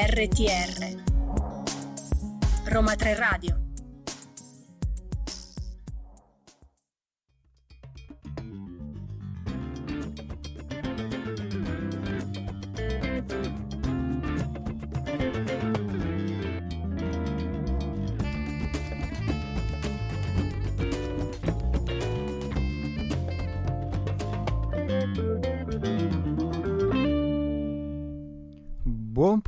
RTR 0.00 0.94
Roma 2.66 2.94
3 2.94 3.14
Radio 3.16 3.67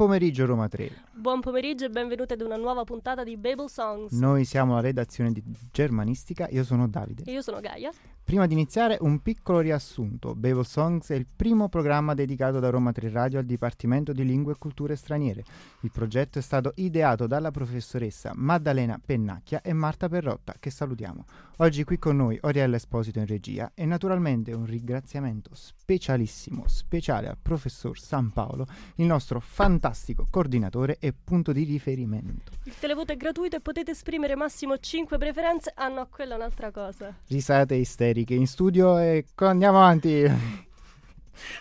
pomeriggio 0.00 0.46
Roma 0.46 0.66
3. 0.66 0.90
Buon 1.12 1.40
pomeriggio 1.40 1.84
e 1.84 1.90
benvenuti 1.90 2.32
ad 2.32 2.40
una 2.40 2.56
nuova 2.56 2.84
puntata 2.84 3.22
di 3.22 3.36
Babel 3.36 3.68
Songs. 3.68 4.12
Noi 4.12 4.46
siamo 4.46 4.73
la 4.73 4.80
redazione 4.80 5.30
di 5.30 5.42
Germanistica, 5.70 6.48
io 6.48 6.64
sono 6.64 6.88
Davide. 6.88 7.24
E 7.26 7.32
io 7.32 7.42
sono 7.42 7.60
Gaia. 7.60 7.90
Prima 8.30 8.47
di 8.47 8.52
iniziare 8.52 8.97
un 9.01 9.23
piccolo 9.23 9.59
riassunto. 9.59 10.37
Babel 10.37 10.65
Songs 10.65 11.09
è 11.11 11.16
il 11.16 11.27
primo 11.27 11.69
programma 11.69 12.15
dedicato 12.15 12.61
da 12.61 12.71
Roma 12.71 12.93
3 12.93 13.11
Radio 13.11 13.41
al 13.41 13.45
Dipartimento 13.45 14.12
di 14.12 14.25
Lingue 14.25 14.52
e 14.52 14.57
Culture 14.57 14.95
Straniere. 14.95 15.43
Il 15.80 15.91
progetto 15.91 16.38
è 16.38 16.41
stato 16.41 16.71
ideato 16.77 17.27
dalla 17.27 17.51
professoressa 17.51 18.30
Maddalena 18.37 19.01
Pennacchia 19.05 19.62
e 19.62 19.73
Marta 19.73 20.09
Perrotta, 20.09 20.55
che 20.61 20.71
salutiamo. 20.71 21.24
Oggi 21.57 21.83
qui 21.83 21.98
con 21.98 22.16
noi 22.16 22.38
Oriella 22.43 22.77
Esposito 22.77 23.19
in 23.19 23.27
regia 23.27 23.73
e 23.74 23.85
naturalmente 23.85 24.52
un 24.52 24.65
ringraziamento 24.65 25.51
specialissimo, 25.52 26.69
speciale 26.69 27.27
al 27.27 27.37
professor 27.37 27.99
San 27.99 28.30
Paolo, 28.30 28.65
il 28.95 29.07
nostro 29.07 29.41
fantastico 29.41 30.29
coordinatore 30.30 30.99
e 31.01 31.12
punto 31.12 31.51
di 31.51 31.65
riferimento. 31.65 32.52
Il 32.63 32.79
televoto 32.79 33.13
è 33.13 33.16
gratuito 33.16 33.57
e 33.57 33.60
potete 33.60 33.91
esprimere 33.91 34.37
massimo 34.37 34.79
5 34.79 35.19
preferenze. 35.19 35.73
Ah 35.74 35.88
no, 35.88 36.07
quella 36.09 36.35
è 36.35 36.37
un'altra 36.37 36.71
cosa. 36.71 37.13
Risate 37.26 37.74
isteriche 37.74 38.19
in 38.29 38.46
studio 38.46 38.99
e 38.99 39.24
andiamo 39.37 39.79
avanti. 39.79 40.24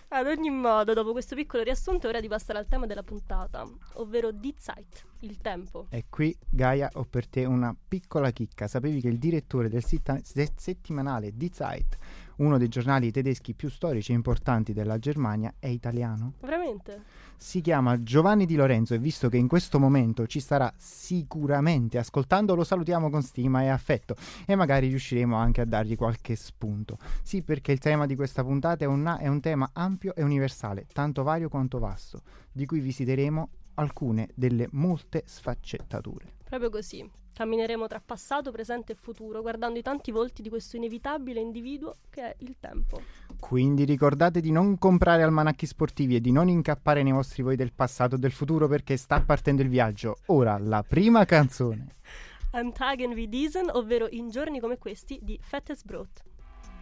Ad 0.09 0.27
ogni 0.27 0.49
modo, 0.49 0.93
dopo 0.93 1.11
questo 1.11 1.35
piccolo 1.35 1.63
riassunto, 1.63 2.07
è 2.07 2.09
ora 2.09 2.19
di 2.19 2.27
passare 2.27 2.59
al 2.59 2.67
tema 2.67 2.85
della 2.85 3.03
puntata, 3.03 3.67
ovvero 3.93 4.31
Die 4.31 4.55
Zeit, 4.57 5.05
il 5.19 5.37
tempo. 5.37 5.87
E 5.89 6.05
qui, 6.09 6.35
Gaia, 6.49 6.89
ho 6.93 7.05
per 7.05 7.27
te 7.27 7.45
una 7.45 7.75
piccola 7.87 8.31
chicca. 8.31 8.67
Sapevi 8.67 9.02
che 9.02 9.07
il 9.07 9.19
direttore 9.19 9.69
del 9.69 9.83
sita- 9.83 10.19
se- 10.23 10.53
settimanale 10.55 11.31
Die 11.33 11.49
Zeit, 11.49 11.97
uno 12.39 12.57
dei 12.57 12.67
giornali 12.67 13.11
tedeschi 13.11 13.53
più 13.53 13.69
storici 13.69 14.11
e 14.11 14.15
importanti 14.15 14.73
della 14.73 14.99
Germania, 14.99 15.53
è 15.59 15.67
italiano? 15.67 16.33
Veramente? 16.41 17.03
Si 17.37 17.61
chiama 17.61 18.03
Giovanni 18.03 18.45
Di 18.45 18.55
Lorenzo 18.55 18.93
e 18.93 18.97
visto 18.97 19.29
che 19.29 19.37
in 19.37 19.47
questo 19.47 19.79
momento 19.79 20.27
ci 20.27 20.39
starà 20.39 20.73
sicuramente 20.75 21.97
ascoltando, 21.97 22.55
lo 22.55 22.63
salutiamo 22.63 23.09
con 23.09 23.21
stima 23.21 23.61
e 23.61 23.69
affetto 23.69 24.15
e 24.45 24.55
magari 24.55 24.89
riusciremo 24.89 25.35
anche 25.35 25.61
a 25.61 25.65
dargli 25.65 25.95
qualche 25.95 26.35
spunto. 26.35 26.97
Sì, 27.23 27.41
perché 27.41 27.71
il 27.71 27.79
tema 27.79 28.05
di 28.05 28.15
questa 28.15 28.43
puntata 28.43 28.83
è 28.83 28.87
un, 28.87 29.15
è 29.19 29.27
un 29.27 29.39
tema 29.39 29.69
ampio 29.73 30.13
e 30.15 30.23
universale, 30.23 30.85
tanto 30.91 31.23
vario 31.23 31.47
quanto 31.47 31.79
vasto, 31.79 32.21
di 32.51 32.65
cui 32.65 32.79
visiteremo 32.79 33.49
alcune 33.80 34.30
delle 34.35 34.67
molte 34.72 35.23
sfaccettature. 35.25 36.33
Proprio 36.44 36.69
così. 36.69 37.09
Cammineremo 37.33 37.88
tra 37.88 38.02
passato, 38.05 38.52
presente 38.52 38.91
e 38.91 38.95
futuro, 38.95 39.41
guardando 39.41 39.80
i 39.80 39.81
tanti 39.81 40.11
volti 40.11 40.41
di 40.41 40.49
questo 40.49 40.75
inevitabile 40.75 41.39
individuo 41.39 41.95
che 42.09 42.21
è 42.21 42.36
il 42.39 42.58
tempo. 42.59 43.02
Quindi 43.39 43.86
ricordate 43.86 44.41
di 44.41 44.52
non 44.52 44.77
comprare 44.77 45.23
almanacchi 45.23 45.66
sportivi 45.66 46.17
e 46.17 46.19
di 46.21 46.33
non 46.33 46.49
incappare 46.49 47.02
nei 47.02 47.13
vostri 47.13 47.41
voi 47.41 47.55
del 47.55 47.71
passato 47.71 48.16
o 48.16 48.17
del 48.17 48.33
futuro 48.33 48.67
perché 48.67 48.97
sta 48.97 49.21
partendo 49.21 49.61
il 49.61 49.69
viaggio. 49.69 50.17
Ora 50.25 50.58
la 50.58 50.83
prima 50.83 51.23
canzone. 51.23 51.95
Antagen 52.52 53.14
wie 53.14 53.30
diesen, 53.30 53.69
ovvero 53.71 54.08
In 54.09 54.30
giorni 54.32 54.59
come 54.59 54.77
questi 54.77 55.20
di 55.21 55.39
Fettes 55.42 55.83
Brot. 55.83 56.23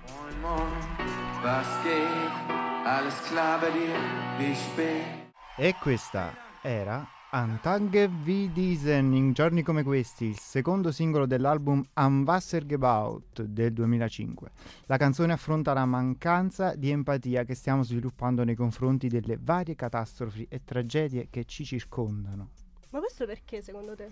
Moin 0.08 0.40
Moin, 0.40 1.44
was 1.44 1.68
geht? 1.84 2.56
Alles 2.86 3.20
klar 3.28 3.60
bei 3.60 3.70
dir? 3.72 4.00
Wie 4.40 4.56
spät? 4.56 5.28
E 5.58 5.76
questa 5.76 6.47
era 6.62 7.08
Antange 7.30 8.10
wie 8.24 8.50
diesen 8.54 9.12
in 9.12 9.34
giorni 9.34 9.62
come 9.62 9.84
questi, 9.84 10.28
il 10.28 10.40
secondo 10.40 10.94
singolo 10.94 11.26
dell'album 11.26 11.84
Am 11.94 12.24
Wassergebaut 12.26 13.42
del 13.42 13.74
2005. 13.74 14.50
La 14.86 14.96
canzone 14.96 15.34
affronta 15.34 15.74
la 15.74 15.86
mancanza 15.86 16.74
di 16.76 16.90
empatia 16.90 17.44
che 17.44 17.54
stiamo 17.54 17.84
sviluppando 17.84 18.46
nei 18.46 18.56
confronti 18.56 19.10
delle 19.10 19.38
varie 19.42 19.76
catastrofi 19.76 20.48
e 20.50 20.64
tragedie 20.64 21.28
che 21.30 21.44
ci 21.44 21.66
circondano. 21.66 22.52
Ma 22.92 23.00
questo 23.00 23.26
perché 23.26 23.62
secondo 23.62 23.94
te? 23.94 24.10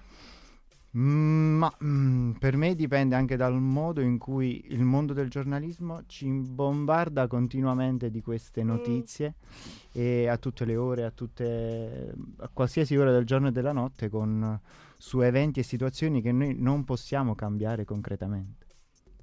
Mm, 0.97 1.57
ma 1.57 1.73
mm, 1.83 2.14
per 2.37 2.57
me 2.57 2.75
dipende 2.75 3.15
anche 3.15 3.35
dal 3.35 3.59
modo 3.59 4.01
in 4.01 4.17
cui 4.17 4.65
il 4.69 4.83
mondo 4.83 5.13
del 5.13 5.29
giornalismo 5.29 6.03
ci 6.07 6.27
bombarda 6.27 7.27
continuamente 7.27 8.09
di 8.09 8.21
queste 8.21 8.63
Mm. 8.63 8.67
notizie 8.67 9.35
e 9.91 10.27
a 10.27 10.37
tutte 10.37 10.65
le 10.65 10.75
ore, 10.75 11.03
a, 11.05 11.11
tutte, 11.11 12.13
a 12.37 12.49
qualsiasi 12.51 12.95
ora 12.97 13.11
del 13.11 13.25
giorno 13.25 13.47
e 13.47 13.51
della 13.51 13.71
notte 13.71 14.09
con, 14.09 14.59
su 14.97 15.21
eventi 15.21 15.59
e 15.59 15.63
situazioni 15.63 16.21
che 16.21 16.31
noi 16.31 16.55
non 16.57 16.83
possiamo 16.83 17.35
cambiare 17.35 17.85
concretamente. 17.85 18.65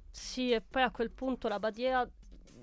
Sì, 0.09 0.51
e 0.51 0.61
poi 0.61 0.83
a 0.83 0.91
quel 0.91 1.11
punto 1.11 1.47
l'apatia, 1.47 2.09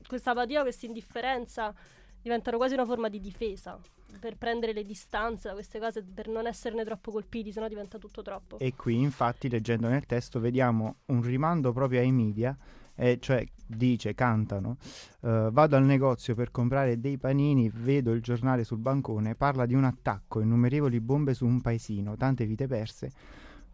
questa 0.06 0.30
apatia, 0.32 0.62
questa 0.62 0.86
indifferenza 0.86 1.74
diventano 2.20 2.56
quasi 2.56 2.74
una 2.74 2.84
forma 2.84 3.08
di 3.08 3.20
difesa 3.20 3.80
per 4.18 4.36
prendere 4.36 4.72
le 4.72 4.84
distanze 4.84 5.48
da 5.48 5.54
queste 5.54 5.78
cose, 5.78 6.02
per 6.02 6.28
non 6.28 6.46
esserne 6.46 6.84
troppo 6.84 7.10
colpiti, 7.10 7.52
sennò 7.52 7.68
diventa 7.68 7.98
tutto 7.98 8.22
troppo. 8.22 8.58
E 8.58 8.74
qui 8.74 8.96
infatti 8.96 9.48
leggendo 9.48 9.88
nel 9.88 10.06
testo 10.06 10.40
vediamo 10.40 10.96
un 11.06 11.22
rimando 11.22 11.72
proprio 11.72 12.00
ai 12.00 12.12
media, 12.12 12.56
e 12.94 13.18
cioè 13.18 13.46
dice, 13.66 14.14
cantano, 14.14 14.76
eh, 15.22 15.48
vado 15.50 15.76
al 15.76 15.84
negozio 15.84 16.34
per 16.34 16.50
comprare 16.50 17.00
dei 17.00 17.16
panini, 17.16 17.70
vedo 17.72 18.12
il 18.12 18.20
giornale 18.20 18.64
sul 18.64 18.78
bancone, 18.78 19.34
parla 19.34 19.64
di 19.64 19.74
un 19.74 19.84
attacco, 19.84 20.40
innumerevoli 20.40 21.00
bombe 21.00 21.32
su 21.32 21.46
un 21.46 21.60
paesino, 21.60 22.16
tante 22.16 22.44
vite 22.44 22.66
perse. 22.66 23.10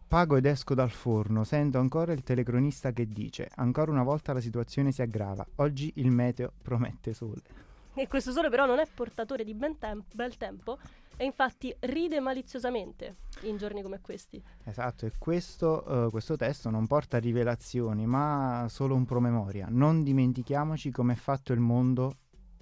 Pago 0.07 0.37
ed 0.37 0.45
esco 0.45 0.73
dal 0.73 0.91
forno, 0.91 1.43
sento 1.43 1.79
ancora 1.79 2.13
il 2.13 2.23
telecronista 2.23 2.93
che 2.93 3.05
dice, 3.07 3.49
ancora 3.55 3.91
una 3.91 4.03
volta 4.03 4.31
la 4.31 4.39
situazione 4.39 4.93
si 4.93 5.01
aggrava, 5.01 5.45
oggi 5.55 5.91
il 5.95 6.11
meteo 6.11 6.53
promette 6.61 7.13
sole. 7.13 7.66
E 7.99 8.07
questo 8.07 8.31
sole 8.31 8.49
però 8.49 8.67
non 8.67 8.77
è 8.77 8.85
portatore 8.93 9.43
di 9.43 9.55
ben 9.55 9.79
tem- 9.79 10.03
bel 10.13 10.37
tempo 10.37 10.77
e 11.17 11.25
infatti 11.25 11.75
ride 11.79 12.19
maliziosamente 12.19 13.15
in 13.41 13.57
giorni 13.57 13.81
come 13.81 13.99
questi. 14.01 14.39
Esatto, 14.65 15.07
e 15.07 15.13
questo, 15.17 16.05
eh, 16.05 16.09
questo 16.11 16.35
testo 16.35 16.69
non 16.69 16.85
porta 16.85 17.17
rivelazioni, 17.17 18.05
ma 18.05 18.67
solo 18.69 18.93
un 18.93 19.03
promemoria. 19.03 19.65
Non 19.67 20.03
dimentichiamoci 20.03 20.91
come 20.91 21.13
è 21.13 21.15
fatto 21.15 21.53
il 21.53 21.59
mondo 21.59 22.17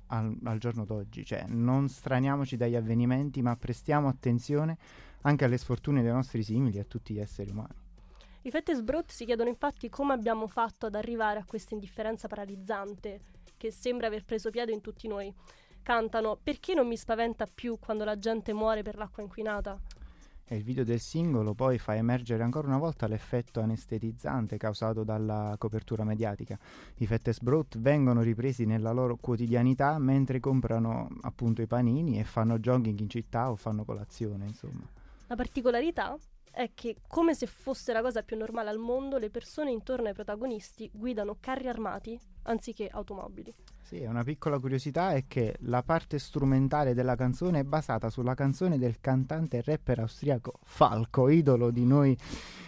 al, 0.07 0.33
al 0.45 0.57
giorno 0.57 0.85
d'oggi, 0.85 1.25
cioè 1.25 1.43
non 1.47 1.89
straniamoci 1.89 2.55
dagli 2.55 2.75
avvenimenti, 2.75 3.41
ma 3.41 3.57
prestiamo 3.57 4.07
attenzione 4.07 4.77
anche 5.23 5.43
alle 5.43 5.57
sfortune 5.57 6.01
dei 6.01 6.13
nostri 6.13 6.43
simili 6.43 6.77
e 6.77 6.81
a 6.81 6.85
tutti 6.85 7.13
gli 7.13 7.19
esseri 7.19 7.51
umani. 7.51 7.83
I 8.43 8.51
Fettesbrot 8.51 9.11
si 9.11 9.25
chiedono 9.25 9.49
infatti 9.49 9.89
come 9.89 10.13
abbiamo 10.13 10.47
fatto 10.47 10.85
ad 10.85 10.95
arrivare 10.95 11.39
a 11.39 11.45
questa 11.45 11.73
indifferenza 11.73 12.29
paralizzante 12.29 13.33
che 13.57 13.71
sembra 13.71 14.07
aver 14.07 14.23
preso 14.23 14.49
piede 14.49 14.71
in 14.71 14.81
tutti 14.81 15.07
noi. 15.07 15.33
Cantano 15.81 16.37
perché 16.41 16.73
non 16.73 16.87
mi 16.87 16.97
spaventa 16.97 17.45
più 17.45 17.77
quando 17.79 18.03
la 18.03 18.17
gente 18.17 18.53
muore 18.53 18.81
per 18.81 18.97
l'acqua 18.97 19.21
inquinata? 19.21 19.79
E 20.47 20.57
il 20.57 20.63
video 20.63 20.83
del 20.83 20.99
singolo 20.99 21.55
poi 21.55 21.79
fa 21.79 21.95
emergere 21.95 22.43
ancora 22.43 22.67
una 22.67 22.77
volta 22.77 23.07
l'effetto 23.07 23.61
anestetizzante 23.61 24.57
causato 24.57 25.03
dalla 25.03 25.55
copertura 25.57 26.03
mediatica. 26.03 26.57
I 26.97 27.07
Fettesbrot 27.07 27.79
vengono 27.79 28.21
ripresi 28.21 28.65
nella 28.65 28.91
loro 28.91 29.15
quotidianità 29.15 29.97
mentre 29.97 30.39
comprano 30.39 31.07
appunto 31.21 31.63
i 31.63 31.67
panini 31.67 32.19
e 32.19 32.23
fanno 32.23 32.59
jogging 32.59 32.99
in 32.99 33.09
città 33.09 33.49
o 33.49 33.55
fanno 33.55 33.85
colazione, 33.85 34.45
insomma. 34.45 34.87
La 35.25 35.35
particolarità 35.35 36.15
è 36.55 36.71
che, 36.73 36.95
come 37.07 37.35
se 37.35 37.47
fosse 37.47 37.91
la 37.91 38.01
cosa 38.01 38.23
più 38.23 38.37
normale 38.37 38.69
al 38.69 38.77
mondo, 38.77 39.17
le 39.17 39.29
persone 39.29 39.71
intorno 39.71 40.07
ai 40.07 40.13
protagonisti 40.13 40.89
guidano 40.93 41.35
carri 41.41 41.67
armati 41.67 42.17
anziché 42.43 42.87
automobili. 42.87 43.53
Sì, 43.87 44.03
una 44.03 44.23
piccola 44.23 44.57
curiosità 44.57 45.11
è 45.13 45.25
che 45.27 45.57
la 45.59 45.83
parte 45.83 46.17
strumentale 46.17 46.95
della 46.95 47.15
canzone 47.15 47.59
è 47.59 47.63
basata 47.63 48.09
sulla 48.09 48.33
canzone 48.33 48.79
del 48.79 48.95
cantante 48.99 49.57
e 49.57 49.61
rapper 49.63 49.99
austriaco 49.99 50.53
Falco, 50.63 51.29
idolo 51.29 51.69
di 51.69 51.85
noi, 51.85 52.17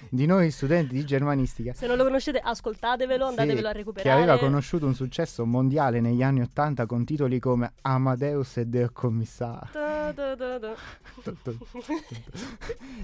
di 0.09 0.27
noi 0.27 0.51
studenti 0.51 0.93
di 0.93 1.03
germanistica. 1.03 1.73
Se 1.73 1.87
non 1.87 1.97
lo 1.97 2.03
conoscete, 2.03 2.37
ascoltatevelo, 2.37 3.23
Sì, 3.23 3.29
andatevelo 3.31 3.67
a 3.67 3.71
che 3.71 3.77
recuperare. 3.79 4.21
aveva 4.21 4.37
conosciuto 4.37 4.85
un 4.85 4.93
successo 4.93 5.43
mondiale 5.43 5.99
negli 6.01 6.21
anni 6.21 6.41
Ottanta 6.41 6.85
con 6.85 7.03
titoli 7.03 7.39
come 7.39 7.73
Amadeus 7.81 8.57
e 8.57 8.67
Deo 8.67 8.91
Commissario. 8.93 9.71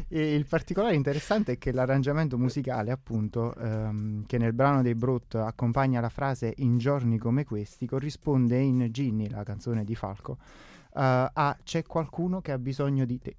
E 0.08 0.36
il 0.36 0.46
particolare 0.46 0.96
interessante 0.96 1.54
è 1.54 1.58
che 1.58 1.72
l'arrangiamento 1.72 2.38
musicale, 2.38 2.92
appunto, 2.92 3.56
ehm, 3.56 4.26
che 4.28 4.38
nel 4.38 4.54
brano 4.54 4.82
dei 4.84 4.94
Brut 4.96 5.36
accompagna 5.36 6.00
la 6.00 6.10
frase 6.10 6.54
in 6.58 6.78
giorni 6.78 7.18
come 7.18 7.44
questi, 7.44 7.88
corrisponde 8.04 8.60
in 8.60 8.88
Ginny, 8.92 9.30
la 9.30 9.44
canzone 9.44 9.86
di 9.86 9.96
Falco, 9.96 10.38
eh, 10.94 11.30
a 11.34 11.58
C'è 11.64 11.84
qualcuno 11.84 12.42
che 12.42 12.52
ha 12.52 12.58
bisogno 12.58 13.06
di 13.06 13.20
te. 13.20 13.38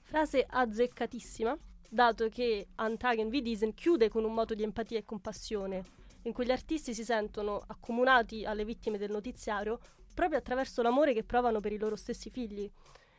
Frase 0.00 0.46
azzeccatissima, 0.48 1.56
dato 1.90 2.28
che 2.30 2.68
Antagen 2.76 3.28
wie 3.28 3.42
Diesen 3.42 3.74
chiude 3.74 4.08
con 4.08 4.24
un 4.24 4.32
moto 4.32 4.54
di 4.54 4.62
empatia 4.62 4.98
e 4.98 5.04
compassione, 5.04 5.84
in 6.22 6.32
cui 6.32 6.46
gli 6.46 6.50
artisti 6.50 6.94
si 6.94 7.04
sentono 7.04 7.62
accomunati 7.66 8.46
alle 8.46 8.64
vittime 8.64 8.96
del 8.96 9.10
notiziario 9.10 9.78
proprio 10.14 10.38
attraverso 10.38 10.80
l'amore 10.80 11.12
che 11.12 11.22
provano 11.22 11.60
per 11.60 11.72
i 11.72 11.78
loro 11.78 11.94
stessi 11.94 12.30
figli. 12.30 12.70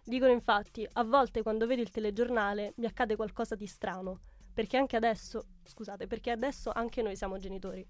Dicono 0.04 0.32
infatti, 0.32 0.88
a 0.94 1.04
volte 1.04 1.44
quando 1.44 1.68
vedo 1.68 1.82
il 1.84 1.92
telegiornale 1.92 2.74
mi 2.78 2.88
accade 2.88 3.16
qualcosa 3.16 3.54
di 3.54 3.68
strano, 3.68 4.22
perché 4.52 4.78
anche 4.78 4.96
adesso, 4.96 5.44
scusate, 5.64 6.08
perché 6.08 6.32
adesso 6.32 6.72
anche 6.74 7.04
noi 7.04 7.16
siamo 7.16 7.38
genitori. 7.38 7.86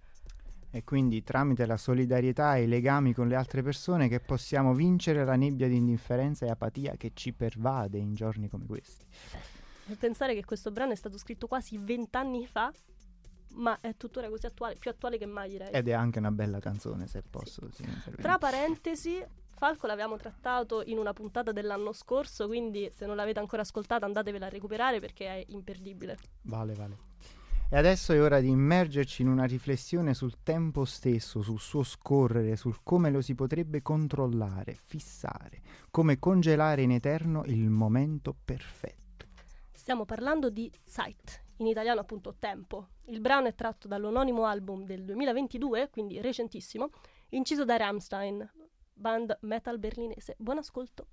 E 0.69 0.83
quindi 0.83 1.23
tramite 1.23 1.65
la 1.65 1.77
solidarietà 1.77 2.57
e 2.57 2.63
i 2.63 2.67
legami 2.67 3.13
con 3.13 3.27
le 3.27 3.35
altre 3.35 3.63
persone 3.63 4.07
che 4.07 4.19
possiamo 4.19 4.73
vincere 4.73 5.23
la 5.23 5.35
nebbia 5.35 5.67
di 5.67 5.77
indifferenza 5.77 6.45
e 6.45 6.49
apatia 6.49 6.95
che 6.97 7.11
ci 7.13 7.33
pervade 7.33 7.97
in 7.97 8.13
giorni 8.13 8.49
come 8.49 8.65
questi. 8.65 9.05
Pensare 9.97 10.33
che 10.33 10.43
questo 10.43 10.71
brano 10.71 10.91
è 10.91 10.95
stato 10.95 11.17
scritto 11.17 11.47
quasi 11.47 11.77
vent'anni 11.77 12.45
fa, 12.45 12.71
ma 13.53 13.79
è 13.79 13.95
tuttora 13.95 14.29
così 14.29 14.45
attuale, 14.45 14.75
più 14.77 14.91
attuale 14.91 15.17
che 15.17 15.25
mai 15.25 15.49
direi. 15.49 15.71
Ed 15.71 15.87
è 15.87 15.93
anche 15.93 16.19
una 16.19 16.31
bella 16.31 16.59
canzone, 16.59 17.07
se 17.07 17.23
posso. 17.27 17.69
Sì. 17.71 17.85
Tra 18.17 18.37
parentesi, 18.37 19.23
Falco 19.57 19.87
l'abbiamo 19.87 20.17
trattato 20.17 20.83
in 20.83 20.97
una 20.99 21.13
puntata 21.13 21.51
dell'anno 21.51 21.93
scorso, 21.93 22.45
quindi 22.45 22.91
se 22.93 23.05
non 23.05 23.15
l'avete 23.15 23.39
ancora 23.39 23.63
ascoltata 23.63 24.05
andatevela 24.05 24.45
a 24.45 24.49
recuperare 24.49 24.99
perché 24.99 25.25
è 25.27 25.43
imperdibile. 25.47 26.17
Vale, 26.43 26.73
vale. 26.73 27.06
E 27.69 27.75
adesso 27.75 28.13
è 28.13 28.21
ora 28.21 28.39
di 28.39 28.47
immergerci 28.47 29.23
in 29.23 29.27
una 29.27 29.43
riflessione 29.43 30.13
sul 30.13 30.41
tempo 30.41 30.85
stesso, 30.85 31.41
sul 31.41 31.59
suo 31.59 31.83
scorrere, 31.83 32.55
sul 32.55 32.81
come 32.81 33.11
lo 33.11 33.19
si 33.19 33.35
potrebbe 33.35 33.81
controllare, 33.81 34.73
fissare, 34.73 35.61
come 35.91 36.17
congelare 36.17 36.83
in 36.83 36.91
eterno 36.91 37.43
il 37.43 37.69
momento 37.69 38.33
perfetto. 38.45 39.25
Stiamo 39.73 40.05
parlando 40.05 40.49
di 40.49 40.71
Zeit, 40.85 41.43
in 41.57 41.67
italiano 41.67 41.99
appunto 41.99 42.35
Tempo. 42.39 42.87
Il 43.07 43.19
brano 43.19 43.47
è 43.47 43.53
tratto 43.53 43.89
dall'anonimo 43.89 44.45
album 44.45 44.85
del 44.85 45.03
2022, 45.03 45.89
quindi 45.89 46.21
recentissimo, 46.21 46.91
inciso 47.31 47.65
da 47.65 47.75
Rammstein, 47.75 48.49
band 48.93 49.39
metal 49.41 49.77
berlinese. 49.77 50.35
Buon 50.39 50.59
ascolto. 50.59 51.07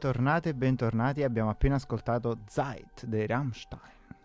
Bentornate 0.00 0.48
e 0.48 0.54
bentornati, 0.54 1.22
abbiamo 1.22 1.50
appena 1.50 1.74
ascoltato 1.74 2.38
Zeit 2.46 3.04
dei 3.04 3.26
Rammstein. 3.26 3.82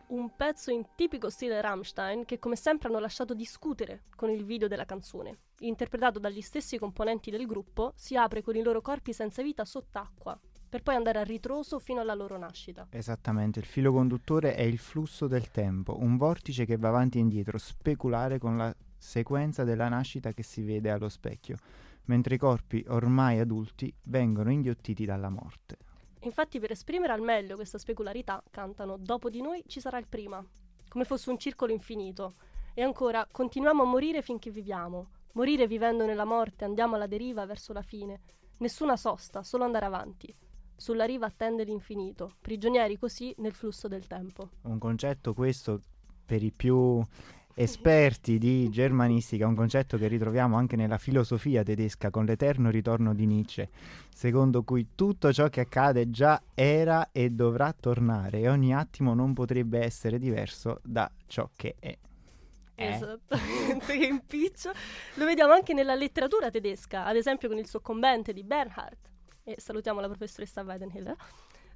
Un 0.07 0.33
pezzo 0.33 0.71
in 0.71 0.85
tipico 0.95 1.29
stile 1.29 1.59
Rammstein 1.59 2.23
che 2.23 2.39
come 2.39 2.55
sempre 2.55 2.87
hanno 2.87 2.99
lasciato 2.99 3.33
discutere 3.33 4.03
con 4.15 4.29
il 4.29 4.45
video 4.45 4.69
della 4.69 4.85
canzone. 4.85 5.39
Interpretato 5.59 6.17
dagli 6.17 6.39
stessi 6.39 6.77
componenti 6.77 7.29
del 7.29 7.45
gruppo, 7.45 7.91
si 7.93 8.15
apre 8.15 8.41
con 8.41 8.55
i 8.55 8.63
loro 8.63 8.79
corpi 8.79 9.11
senza 9.11 9.43
vita 9.43 9.65
sott'acqua, 9.65 10.39
per 10.69 10.81
poi 10.81 10.95
andare 10.95 11.19
a 11.19 11.23
ritroso 11.23 11.79
fino 11.79 11.99
alla 11.99 12.13
loro 12.13 12.37
nascita. 12.37 12.87
Esattamente, 12.89 13.59
il 13.59 13.65
filo 13.65 13.91
conduttore 13.91 14.55
è 14.55 14.61
il 14.61 14.77
flusso 14.77 15.27
del 15.27 15.51
tempo, 15.51 15.97
un 15.99 16.15
vortice 16.15 16.63
che 16.63 16.77
va 16.77 16.87
avanti 16.87 17.17
e 17.17 17.21
indietro, 17.21 17.57
speculare 17.57 18.39
con 18.39 18.55
la 18.55 18.73
sequenza 18.97 19.65
della 19.65 19.89
nascita 19.89 20.31
che 20.31 20.41
si 20.41 20.61
vede 20.61 20.89
allo 20.89 21.09
specchio 21.09 21.57
mentre 22.05 22.35
i 22.35 22.37
corpi 22.37 22.83
ormai 22.87 23.39
adulti 23.39 23.93
vengono 24.03 24.51
inghiottiti 24.51 25.05
dalla 25.05 25.29
morte. 25.29 25.77
Infatti 26.21 26.59
per 26.59 26.71
esprimere 26.71 27.13
al 27.13 27.21
meglio 27.21 27.55
questa 27.55 27.77
specularità 27.77 28.43
cantano 28.49 28.97
Dopo 28.97 29.29
di 29.29 29.41
noi 29.41 29.63
ci 29.67 29.79
sarà 29.79 29.97
il 29.97 30.07
prima, 30.07 30.43
come 30.87 31.05
fosse 31.05 31.29
un 31.29 31.37
circolo 31.37 31.71
infinito. 31.71 32.35
E 32.73 32.81
ancora 32.81 33.27
continuiamo 33.31 33.83
a 33.83 33.85
morire 33.85 34.21
finché 34.21 34.49
viviamo. 34.49 35.09
Morire 35.33 35.67
vivendo 35.67 36.05
nella 36.05 36.25
morte, 36.25 36.65
andiamo 36.65 36.95
alla 36.95 37.07
deriva 37.07 37.45
verso 37.45 37.73
la 37.73 37.81
fine. 37.81 38.21
Nessuna 38.57 38.97
sosta, 38.97 39.43
solo 39.43 39.63
andare 39.63 39.85
avanti. 39.85 40.33
Sulla 40.75 41.05
riva 41.05 41.27
attende 41.27 41.63
l'infinito, 41.63 42.35
prigionieri 42.41 42.97
così 42.97 43.33
nel 43.37 43.53
flusso 43.53 43.87
del 43.87 44.07
tempo. 44.07 44.49
Un 44.63 44.77
concetto 44.77 45.33
questo 45.33 45.79
per 46.25 46.43
i 46.43 46.51
più 46.51 47.01
esperti 47.57 48.37
di 48.37 48.69
germanistica, 48.69 49.47
un 49.47 49.55
concetto 49.55 49.97
che 49.97 50.07
ritroviamo 50.07 50.57
anche 50.57 50.75
nella 50.75 50.97
filosofia 50.97 51.63
tedesca 51.63 52.09
con 52.09 52.25
l'eterno 52.25 52.69
ritorno 52.69 53.15
di 53.15 53.25
Nietzsche, 53.25 53.69
secondo 54.13 54.63
cui 54.63 54.89
tutto 54.93 55.31
ciò 55.31 55.47
che 55.47 55.61
accade 55.61 56.09
già 56.09 56.41
era 56.53 57.09
e 57.13 57.29
dovrà 57.29 57.73
tornare 57.73 58.41
e 58.41 58.49
ogni 58.49 58.75
attimo 58.75 59.13
non 59.13 59.33
potrebbe 59.33 59.79
essere 59.79 60.19
diverso 60.19 60.81
da 60.83 61.09
ciò 61.27 61.49
che 61.55 61.75
è. 61.79 61.97
Eh? 62.75 62.85
Esattamente, 62.85 63.85
che 63.97 64.05
impiccio. 64.05 64.71
Lo 65.13 65.25
vediamo 65.25 65.53
anche 65.53 65.73
nella 65.73 65.95
letteratura 65.95 66.51
tedesca, 66.51 67.05
ad 67.05 67.15
esempio 67.15 67.47
con 67.47 67.57
il 67.57 67.67
soccombente 67.67 68.33
di 68.33 68.43
Bernhard. 68.43 68.97
E 69.45 69.55
salutiamo 69.57 70.01
la 70.01 70.07
professoressa 70.07 70.61
Weidenhiller 70.61 71.15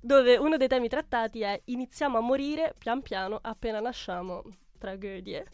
dove 0.02 0.38
uno 0.38 0.56
dei 0.56 0.70
temi 0.70 0.88
trattati 0.88 1.42
è 1.42 1.62
iniziamo 1.66 2.18
a 2.18 2.22
morire 2.22 2.74
pian 2.78 3.02
piano 3.02 3.38
appena 3.42 3.82
nasciamo 3.82 4.44
tragedie. 4.80 5.46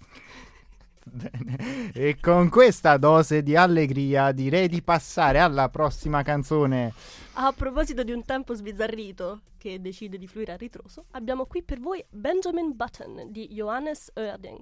Bene. 1.07 1.91
E 1.93 2.17
con 2.19 2.49
questa 2.49 2.97
dose 2.97 3.43
di 3.43 3.55
allegria 3.55 4.31
direi 4.31 4.67
di 4.67 4.81
passare 4.81 5.39
alla 5.39 5.69
prossima 5.69 6.23
canzone. 6.23 6.93
A 7.33 7.51
proposito 7.51 8.03
di 8.03 8.11
un 8.11 8.25
tempo 8.25 8.55
sbizzarrito 8.55 9.41
che 9.57 9.79
decide 9.81 10.17
di 10.17 10.25
fluire 10.25 10.53
a 10.53 10.57
ritroso, 10.57 11.05
abbiamo 11.11 11.45
qui 11.45 11.61
per 11.61 11.79
voi 11.79 12.03
Benjamin 12.09 12.75
Button 12.75 13.31
di 13.31 13.49
Johannes 13.49 14.09
Oerding, 14.15 14.59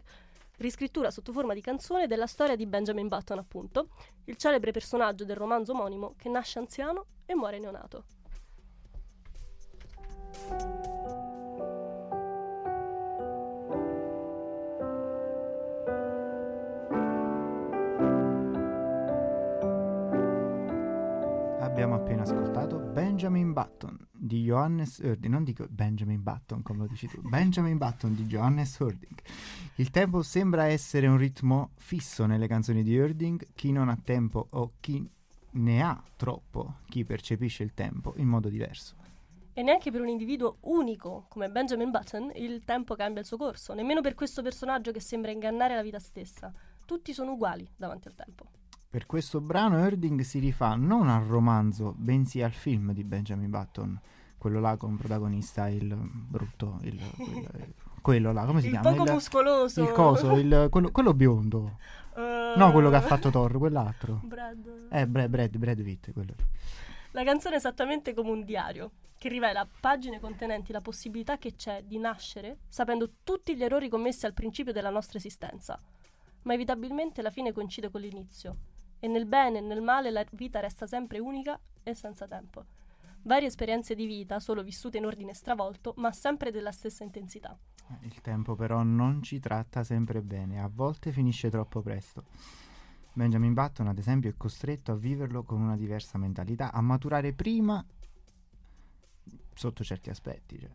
riscrittura 0.57 1.11
sotto 1.11 1.31
forma 1.31 1.53
di 1.53 1.61
canzone 1.61 2.07
della 2.07 2.27
storia 2.27 2.55
di 2.55 2.65
Benjamin 2.65 3.07
Button, 3.07 3.37
appunto, 3.37 3.89
il 4.25 4.35
celebre 4.35 4.71
personaggio 4.71 5.23
del 5.23 5.37
romanzo 5.37 5.71
omonimo 5.71 6.15
che 6.17 6.29
nasce 6.29 6.59
anziano 6.59 7.05
e 7.25 7.35
muore 7.35 7.59
neonato. 7.59 8.03
Abbiamo 21.83 22.01
appena 22.01 22.21
ascoltato 22.21 22.79
Benjamin 22.79 23.51
Button 23.51 23.97
di 24.09 24.43
Johannes 24.43 25.01
Herding, 25.01 25.33
non 25.33 25.43
dico 25.43 25.65
Benjamin 25.69 26.23
Button 26.23 26.61
come 26.61 26.79
lo 26.79 26.87
dici 26.87 27.07
tu, 27.07 27.19
Benjamin 27.27 27.77
Button 27.77 28.15
di 28.15 28.23
Johannes 28.23 28.79
Herding. 28.79 29.19
Il 29.75 29.89
tempo 29.89 30.21
sembra 30.21 30.63
essere 30.67 31.07
un 31.07 31.17
ritmo 31.17 31.71
fisso 31.75 32.25
nelle 32.25 32.47
canzoni 32.47 32.83
di 32.83 32.95
Herding, 32.95 33.47
chi 33.53 33.73
non 33.73 33.89
ha 33.89 33.97
tempo 34.01 34.47
o 34.51 34.75
chi 34.79 35.05
ne 35.51 35.83
ha 35.83 36.01
troppo, 36.15 36.75
chi 36.87 37.03
percepisce 37.03 37.63
il 37.63 37.73
tempo 37.73 38.13
in 38.15 38.29
modo 38.29 38.47
diverso. 38.47 38.95
E 39.51 39.61
neanche 39.61 39.91
per 39.91 39.99
un 39.99 40.07
individuo 40.07 40.59
unico 40.61 41.25
come 41.27 41.49
Benjamin 41.49 41.91
Button 41.91 42.31
il 42.35 42.63
tempo 42.63 42.95
cambia 42.95 43.19
il 43.19 43.27
suo 43.27 43.35
corso, 43.35 43.73
nemmeno 43.73 43.99
per 43.99 44.15
questo 44.15 44.41
personaggio 44.41 44.93
che 44.93 45.01
sembra 45.01 45.31
ingannare 45.31 45.75
la 45.75 45.83
vita 45.83 45.99
stessa. 45.99 46.49
Tutti 46.85 47.11
sono 47.11 47.33
uguali 47.33 47.69
davanti 47.75 48.07
al 48.07 48.15
tempo. 48.15 48.62
Per 48.93 49.07
questo 49.07 49.41
brano 49.41 49.79
Erding 49.79 50.21
si 50.21 50.37
rifà 50.37 50.75
non 50.75 51.09
al 51.09 51.23
romanzo, 51.23 51.95
bensì 51.97 52.43
al 52.43 52.51
film 52.51 52.91
di 52.93 53.03
Benjamin 53.03 53.49
Button, 53.49 53.99
quello 54.37 54.59
là 54.59 54.77
con 54.77 54.97
protagonista 54.97 55.67
il 55.67 55.95
brutto, 55.95 56.77
il, 56.83 56.93
il, 57.17 57.73
quello 58.03 58.31
là, 58.31 58.45
come 58.45 58.59
si 58.61 58.67
il 58.67 58.73
chiama? 58.73 58.91
Poco 58.91 59.05
il 59.05 59.13
muscoloso. 59.13 59.81
Il 59.81 59.91
coso, 59.93 60.37
il, 60.37 60.67
quello, 60.69 60.91
quello, 60.91 61.15
biondo. 61.15 61.79
Uh, 62.13 62.55
no, 62.55 62.71
quello 62.71 62.91
che 62.91 62.97
ha 62.97 63.01
fatto 63.01 63.31
Thor, 63.31 63.57
quell'altro. 63.57 64.21
Brad. 64.21 64.87
Eh, 64.91 65.07
Brad, 65.07 65.27
Brad, 65.27 65.57
Brad 65.57 65.81
Pitt, 65.81 66.11
quello. 66.11 66.35
La 67.13 67.23
canzone 67.23 67.55
è 67.55 67.57
esattamente 67.57 68.13
come 68.13 68.29
un 68.29 68.43
diario, 68.45 68.91
che 69.17 69.27
rivela 69.27 69.67
pagine 69.79 70.19
contenenti 70.19 70.71
la 70.71 70.81
possibilità 70.81 71.39
che 71.39 71.55
c'è 71.55 71.81
di 71.83 71.97
nascere 71.97 72.59
sapendo 72.69 73.09
tutti 73.23 73.55
gli 73.55 73.63
errori 73.63 73.89
commessi 73.89 74.27
al 74.27 74.33
principio 74.33 74.71
della 74.71 74.91
nostra 74.91 75.17
esistenza. 75.17 75.81
Ma 76.43 76.53
evitabilmente 76.53 77.23
la 77.23 77.31
fine 77.31 77.51
coincide 77.51 77.89
con 77.89 77.99
l'inizio 77.99 78.57
e 79.03 79.07
nel 79.09 79.25
bene 79.25 79.57
e 79.57 79.61
nel 79.61 79.81
male 79.81 80.11
la 80.11 80.25
vita 80.31 80.61
resta 80.61 80.87
sempre 80.87 81.19
unica 81.19 81.59
e 81.83 81.93
senza 81.93 82.25
tempo. 82.25 82.63
Varie 83.23 83.49
esperienze 83.49 83.95
di 83.95 84.05
vita, 84.05 84.39
solo 84.39 84.63
vissute 84.63 84.97
in 84.97 85.05
ordine 85.05 85.33
stravolto, 85.33 85.93
ma 85.97 86.13
sempre 86.13 86.51
della 86.51 86.71
stessa 86.71 87.03
intensità. 87.03 87.57
Il 87.99 88.21
tempo 88.21 88.55
però 88.55 88.81
non 88.81 89.21
ci 89.21 89.39
tratta 89.39 89.83
sempre 89.83 90.21
bene, 90.21 90.61
a 90.61 90.69
volte 90.73 91.11
finisce 91.11 91.49
troppo 91.49 91.81
presto. 91.81 92.23
Benjamin 93.11 93.53
Button, 93.53 93.87
ad 93.87 93.97
esempio, 93.97 94.29
è 94.29 94.37
costretto 94.37 94.93
a 94.93 94.95
viverlo 94.95 95.43
con 95.43 95.59
una 95.59 95.75
diversa 95.75 96.17
mentalità, 96.17 96.71
a 96.71 96.79
maturare 96.79 97.33
prima 97.33 97.85
sotto 99.53 99.83
certi 99.83 100.11
aspetti. 100.11 100.57
Cioè. 100.59 100.71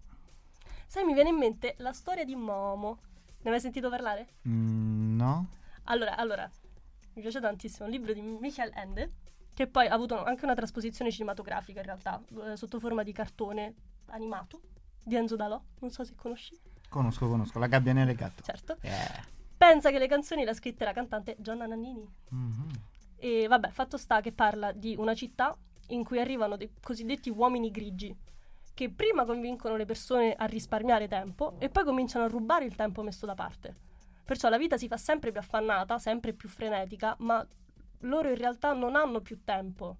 Sai, 0.86 1.04
mi 1.04 1.14
viene 1.14 1.30
in 1.30 1.36
mente 1.36 1.76
la 1.78 1.94
storia 1.94 2.26
di 2.26 2.36
Momo. 2.36 2.98
Ne 3.24 3.44
hai 3.44 3.50
mai 3.52 3.60
sentito 3.60 3.88
parlare? 3.88 4.34
Mm, 4.46 5.16
no. 5.16 5.48
Allora, 5.84 6.14
allora, 6.16 6.50
mi 7.18 7.24
piace 7.24 7.40
tantissimo, 7.40 7.86
un 7.86 7.90
libro 7.90 8.12
di 8.12 8.20
Michael 8.20 8.70
Ende, 8.74 9.12
che 9.52 9.66
poi 9.66 9.88
ha 9.88 9.92
avuto 9.92 10.22
anche 10.22 10.44
una 10.44 10.54
trasposizione 10.54 11.10
cinematografica 11.10 11.80
in 11.80 11.86
realtà, 11.86 12.22
eh, 12.44 12.56
sotto 12.56 12.78
forma 12.78 13.02
di 13.02 13.12
cartone, 13.12 13.74
animato 14.06 14.60
di 15.02 15.16
Enzo 15.16 15.34
Dalò, 15.34 15.60
non 15.80 15.90
so 15.90 16.04
se 16.04 16.14
conosci. 16.14 16.56
Conosco, 16.88 17.28
conosco, 17.28 17.58
la 17.58 17.66
gabbiana 17.66 18.02
e 18.02 18.10
il 18.10 18.14
gatto. 18.14 18.42
Certo. 18.42 18.76
Eh. 18.80 19.36
Pensa 19.56 19.90
che 19.90 19.98
le 19.98 20.06
canzoni 20.06 20.44
le 20.44 20.50
ha 20.50 20.54
scritte 20.54 20.84
la 20.84 20.92
cantante 20.92 21.34
Gianna 21.40 21.66
Nannini. 21.66 22.08
Mhm. 22.28 22.68
E 23.16 23.48
vabbè, 23.48 23.70
fatto 23.70 23.96
sta 23.96 24.20
che 24.20 24.30
parla 24.30 24.70
di 24.70 24.94
una 24.96 25.14
città 25.14 25.56
in 25.88 26.04
cui 26.04 26.20
arrivano 26.20 26.56
dei 26.56 26.70
cosiddetti 26.80 27.30
uomini 27.30 27.72
grigi, 27.72 28.16
che 28.74 28.90
prima 28.90 29.24
convincono 29.24 29.74
le 29.74 29.86
persone 29.86 30.34
a 30.34 30.44
risparmiare 30.44 31.08
tempo 31.08 31.56
e 31.58 31.68
poi 31.68 31.82
cominciano 31.82 32.26
a 32.26 32.28
rubare 32.28 32.64
il 32.64 32.76
tempo 32.76 33.02
messo 33.02 33.26
da 33.26 33.34
parte. 33.34 33.87
Perciò 34.28 34.50
la 34.50 34.58
vita 34.58 34.76
si 34.76 34.88
fa 34.88 34.98
sempre 34.98 35.30
più 35.30 35.40
affannata, 35.40 35.98
sempre 35.98 36.34
più 36.34 36.50
frenetica, 36.50 37.16
ma 37.20 37.42
loro 38.00 38.28
in 38.28 38.36
realtà 38.36 38.74
non 38.74 38.94
hanno 38.94 39.22
più 39.22 39.42
tempo, 39.42 39.96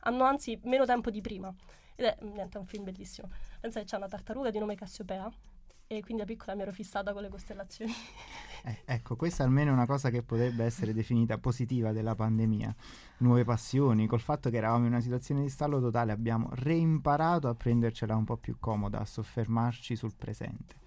hanno 0.00 0.24
anzi 0.24 0.60
meno 0.64 0.84
tempo 0.84 1.10
di 1.10 1.22
prima. 1.22 1.50
Ed 1.94 2.04
è, 2.04 2.18
niente, 2.20 2.58
è 2.58 2.60
un 2.60 2.66
film 2.66 2.84
bellissimo. 2.84 3.30
Pensa 3.62 3.80
che 3.80 3.86
c'è 3.86 3.96
una 3.96 4.08
tartaruga 4.08 4.50
di 4.50 4.58
nome 4.58 4.74
Cassiopea 4.74 5.26
e 5.86 6.02
quindi 6.02 6.22
da 6.22 6.28
piccola 6.28 6.54
mi 6.54 6.60
ero 6.60 6.72
fissata 6.72 7.14
con 7.14 7.22
le 7.22 7.30
costellazioni. 7.30 7.92
Eh, 8.64 8.82
ecco, 8.84 9.16
questa 9.16 9.42
almeno 9.42 9.70
è 9.70 9.72
una 9.72 9.86
cosa 9.86 10.08
che 10.08 10.22
potrebbe 10.22 10.62
essere 10.62 10.92
definita 10.92 11.36
positiva 11.36 11.90
della 11.90 12.14
pandemia. 12.14 12.72
Nuove 13.18 13.42
passioni, 13.42 14.06
col 14.06 14.20
fatto 14.20 14.50
che 14.50 14.58
eravamo 14.58 14.84
in 14.86 14.92
una 14.92 15.00
situazione 15.00 15.40
di 15.40 15.48
stallo 15.48 15.80
totale, 15.80 16.12
abbiamo 16.12 16.48
reimparato 16.52 17.48
a 17.48 17.56
prendercela 17.56 18.14
un 18.14 18.24
po' 18.24 18.36
più 18.36 18.58
comoda, 18.60 19.00
a 19.00 19.04
soffermarci 19.04 19.96
sul 19.96 20.14
presente. 20.14 20.81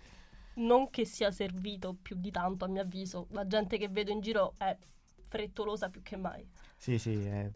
Non 0.56 0.90
che 0.90 1.06
sia 1.06 1.32
servito 1.32 1.96
più 2.02 2.16
di 2.18 2.32
tanto 2.32 2.66
a 2.66 2.68
mio 2.68 2.82
avviso, 2.82 3.28
la 3.32 3.48
gente 3.48 3.78
che 3.78 3.90
vedo 3.90 4.12
in 4.12 4.22
giro 4.22 4.54
è 4.58 4.76
frettolosa 5.28 5.90
più 5.90 6.02
che 6.02 6.16
mai. 6.16 6.46
Sì, 6.78 6.98
sì, 6.98 7.14
è 7.24 7.50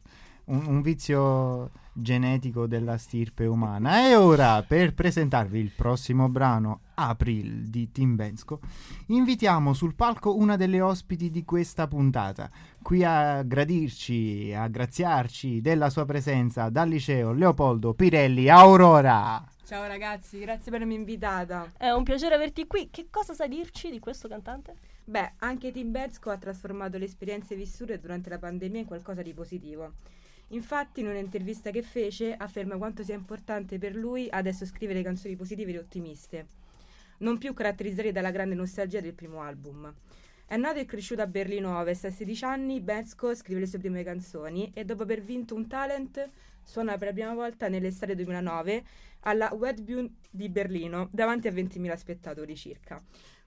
un, 0.46 0.66
un 0.66 0.82
vizio 0.82 1.72
genetico 1.94 2.68
della 2.68 2.98
stirpe 2.98 3.46
umana. 3.46 4.08
E 4.08 4.16
ora, 4.16 4.62
per 4.64 4.94
presentarvi 4.94 5.60
il 5.60 5.72
prossimo 5.72 6.30
brano, 6.30 6.82
April 6.96 7.70
di 7.70 7.92
Tim 7.92 8.16
Bensko, 8.16 8.60
invitiamo 9.08 9.74
sul 9.74 9.96
palco 9.96 10.36
una 10.36 10.56
delle 10.56 10.82
ospiti 10.82 11.30
di 11.30 11.44
questa 11.46 11.88
puntata. 11.88 12.50
Qui 12.82 13.04
a 13.04 13.44
gradirci, 13.44 14.54
a 14.54 14.68
graziarci 14.68 15.62
della 15.62 15.90
sua 15.90 16.06
presenza 16.06 16.70
dal 16.70 16.90
liceo 16.90 17.32
Leopoldo 17.32 17.94
Pirelli 17.94 18.50
Aurora. 18.50 19.44
Ciao 19.70 19.86
ragazzi, 19.86 20.40
grazie 20.40 20.72
per 20.72 20.82
avermi 20.82 20.96
invitata. 20.96 21.74
È 21.78 21.92
un 21.92 22.02
piacere 22.02 22.34
averti 22.34 22.66
qui. 22.66 22.90
Che 22.90 23.10
cosa 23.12 23.36
sai 23.36 23.50
dirci 23.50 23.92
di 23.92 24.00
questo 24.00 24.28
cantante? 24.28 24.74
Beh, 25.04 25.34
anche 25.38 25.72
Tim 25.72 25.92
Bensko 25.92 26.32
ha 26.32 26.40
trasformato 26.40 26.98
le 26.98 27.06
esperienze 27.06 27.54
vissute 27.54 28.00
durante 28.00 28.32
la 28.32 28.40
pandemia 28.40 28.80
in 28.80 28.88
qualcosa 28.88 29.22
di 29.22 29.32
positivo. 29.32 29.94
Infatti, 30.48 31.02
in 31.02 31.08
un'intervista 31.10 31.70
che 31.70 31.84
fece, 31.84 32.34
afferma 32.34 32.78
quanto 32.78 33.04
sia 33.04 33.14
importante 33.14 33.78
per 33.78 33.94
lui 33.94 34.28
adesso 34.32 34.66
scrivere 34.66 35.04
canzoni 35.04 35.36
positive 35.36 35.72
e 35.72 35.78
ottimiste, 35.78 36.48
non 37.20 37.38
più 37.38 37.54
caratterizzate 37.54 38.12
dalla 38.12 38.32
grande 38.32 38.56
nostalgia 38.56 39.02
del 39.02 39.14
primo 39.14 39.44
album. 39.44 39.94
È 40.50 40.58
nato 40.58 40.80
e 40.80 40.86
cresciuto 40.86 41.22
a 41.22 41.28
Berlino 41.28 41.78
Ovest, 41.78 42.06
a 42.06 42.10
16 42.10 42.44
anni 42.44 42.82
Bensko 42.82 43.36
scrive 43.36 43.60
le 43.60 43.68
sue 43.68 43.78
prime 43.78 44.02
canzoni 44.04 44.72
e 44.74 44.84
dopo 44.84 45.04
aver 45.04 45.22
vinto 45.22 45.54
un 45.54 45.68
talent 45.68 46.28
suona 46.64 46.98
per 46.98 47.10
la 47.10 47.14
prima 47.14 47.36
volta 47.36 47.68
nell'estate 47.68 48.16
2009 48.16 48.84
alla 49.20 49.54
Wetbühne 49.54 50.10
di 50.28 50.50
Berlino 50.50 51.08
davanti 51.12 51.48
a 51.48 51.52
20.000 51.52 51.96
spettatori 51.96 52.56
circa. 52.56 53.00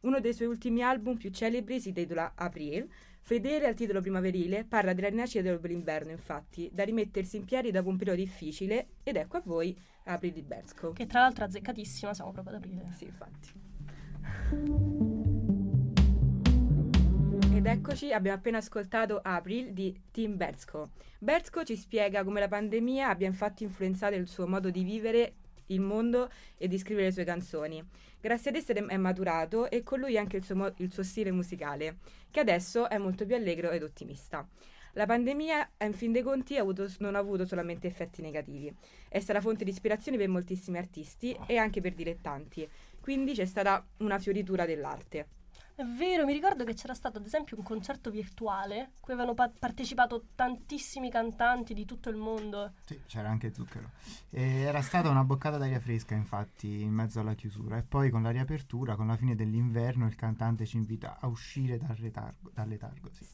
Uno 0.03 0.21
dei 0.21 0.33
suoi 0.33 0.47
ultimi 0.47 0.81
album 0.85 1.17
più 1.17 1.31
celebri 1.31 1.81
si 1.81 1.89
intitola 1.89 2.35
April, 2.37 2.89
fedele 3.21 3.67
al 3.67 3.75
titolo 3.75 4.01
primaverile, 4.01 4.65
parla 4.65 4.93
della 4.93 5.09
rinascita 5.09 5.43
dell'inverno 5.57 6.13
infatti, 6.13 6.71
da 6.73 6.85
rimettersi 6.85 7.37
in 7.37 7.45
piedi 7.45 7.73
dopo 7.73 7.89
un 7.89 7.97
periodo 7.97 8.21
difficile 8.21 8.91
ed 9.03 9.17
ecco 9.17 9.39
a 9.39 9.43
voi 9.45 9.77
April 10.05 10.35
di 10.35 10.43
Bensko. 10.43 10.93
Che 10.93 11.07
tra 11.07 11.19
l'altro 11.19 11.47
azzeccatissima, 11.47 12.15
siamo 12.15 12.31
proprio 12.31 12.55
ad 12.55 12.63
aprile. 12.63 12.93
Sì, 12.95 13.07
infatti. 13.07 13.51
Ed 17.63 17.69
eccoci, 17.69 18.13
abbiamo 18.13 18.39
appena 18.39 18.59
ascoltato 18.59 19.21
April 19.23 19.73
di 19.73 19.97
Tim 20.11 20.37
Bersko. 20.37 20.91
Bersko 21.21 21.63
ci 21.63 21.77
spiega 21.77 22.25
come 22.25 22.41
la 22.41 22.49
pandemia 22.49 23.09
abbia 23.09 23.29
infatti 23.29 23.63
influenzato 23.63 24.17
il 24.17 24.27
suo 24.27 24.49
modo 24.49 24.69
di 24.69 24.83
vivere 24.83 25.35
il 25.67 25.81
mondo 25.81 26.29
e 26.59 26.67
di 26.67 26.77
scrivere 26.77 27.07
le 27.07 27.13
sue 27.13 27.23
canzoni. 27.23 27.81
Grazie 28.21 28.51
ad 28.51 28.57
esse 28.57 28.73
è 28.73 28.97
maturato 28.97 29.71
e 29.71 29.85
con 29.85 30.01
lui 30.01 30.19
anche 30.19 30.39
il 30.39 30.45
suo, 30.45 30.57
mo- 30.57 30.75
il 30.79 30.93
suo 30.93 31.05
stile 31.05 31.31
musicale, 31.31 31.99
che 32.33 32.41
adesso 32.41 32.91
è 32.91 32.99
molto 32.99 33.25
più 33.25 33.37
allegro 33.37 33.71
ed 33.71 33.85
ottimista. 33.85 34.45
La 34.95 35.07
pandemia, 35.07 35.71
in 35.85 35.93
fin 35.93 36.11
dei 36.11 36.23
conti, 36.23 36.57
avuto- 36.57 36.93
non 36.99 37.15
ha 37.15 37.21
avuto 37.21 37.47
solamente 37.47 37.87
effetti 37.87 38.23
negativi. 38.23 38.75
È 39.09 39.21
stata 39.21 39.41
fonte 39.41 39.63
di 39.63 39.71
ispirazione 39.71 40.19
per 40.19 40.29
moltissimi 40.29 40.79
artisti 40.79 41.39
e 41.47 41.59
anche 41.59 41.81
per 41.81 41.95
dilettanti. 41.95 42.69
Quindi 43.01 43.35
c'è 43.35 43.45
stata 43.45 43.87
una 43.99 44.19
fioritura 44.19 44.67
dell'arte. 44.67 45.42
È 45.83 45.85
vero, 45.85 46.25
mi 46.25 46.33
ricordo 46.33 46.63
che 46.63 46.75
c'era 46.75 46.95
stato 46.95 47.19
ad 47.19 47.27
esempio 47.27 47.57
un 47.57 47.65
concerto 47.65 48.09
virtuale 48.09 48.93
cui 49.01 49.15
avevano 49.15 49.35
pa- 49.35 49.51
partecipato 49.51 50.27
tantissimi 50.37 51.11
cantanti 51.11 51.75
di 51.75 51.85
tutto 51.85 52.09
il 52.09 52.15
mondo. 52.15 52.75
Sì, 52.85 53.01
c'era 53.09 53.29
anche 53.29 53.53
zucchero. 53.53 53.91
E 54.31 54.61
era 54.61 54.81
stata 54.81 55.09
una 55.09 55.25
boccata 55.25 55.59
d'aria 55.59 55.81
fresca, 55.81 56.15
infatti, 56.15 56.83
in 56.83 56.93
mezzo 56.93 57.19
alla 57.19 57.35
chiusura. 57.35 57.79
E 57.79 57.83
poi 57.83 58.11
con 58.11 58.23
la 58.23 58.31
riapertura, 58.31 58.95
con 58.95 59.09
la 59.09 59.17
fine 59.17 59.35
dell'inverno, 59.35 60.07
il 60.07 60.15
cantante 60.15 60.67
ci 60.67 60.77
invita 60.77 61.19
a 61.19 61.27
uscire 61.27 61.79
dal, 61.79 61.97
retargo, 61.97 62.53
dal 62.55 62.69
letargo. 62.69 63.11
Sì. 63.11 63.27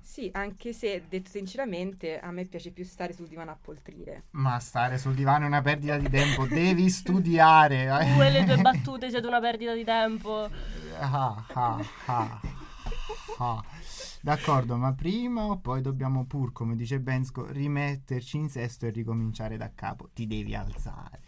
Sì, 0.00 0.30
anche 0.32 0.72
se, 0.72 1.04
detto 1.08 1.30
sinceramente, 1.30 2.18
a 2.18 2.30
me 2.30 2.44
piace 2.46 2.70
più 2.70 2.84
stare 2.84 3.12
sul 3.12 3.28
divano 3.28 3.50
a 3.50 3.58
poltrire. 3.60 4.24
Ma 4.30 4.58
stare 4.58 4.96
sul 4.98 5.14
divano 5.14 5.44
è 5.44 5.48
una 5.48 5.60
perdita 5.60 5.98
di 5.98 6.08
tempo, 6.08 6.46
devi 6.46 6.88
studiare. 6.88 7.88
Tu 8.14 8.20
e 8.22 8.30
le 8.30 8.44
tue 8.44 8.56
battute 8.56 9.10
siete 9.10 9.26
una 9.26 9.40
perdita 9.40 9.74
di 9.74 9.84
tempo. 9.84 10.48
Ah, 10.98 11.44
ah, 11.52 11.84
ah, 12.06 12.40
ah. 13.38 13.64
D'accordo, 14.20 14.76
ma 14.76 14.92
prima 14.92 15.44
o 15.44 15.58
poi 15.58 15.82
dobbiamo 15.82 16.24
pur, 16.24 16.52
come 16.52 16.76
dice 16.76 16.98
Bensko, 16.98 17.46
rimetterci 17.50 18.38
in 18.38 18.48
sesto 18.48 18.86
e 18.86 18.90
ricominciare 18.90 19.56
da 19.56 19.70
capo. 19.74 20.08
Ti 20.12 20.26
devi 20.26 20.54
alzare. 20.54 21.20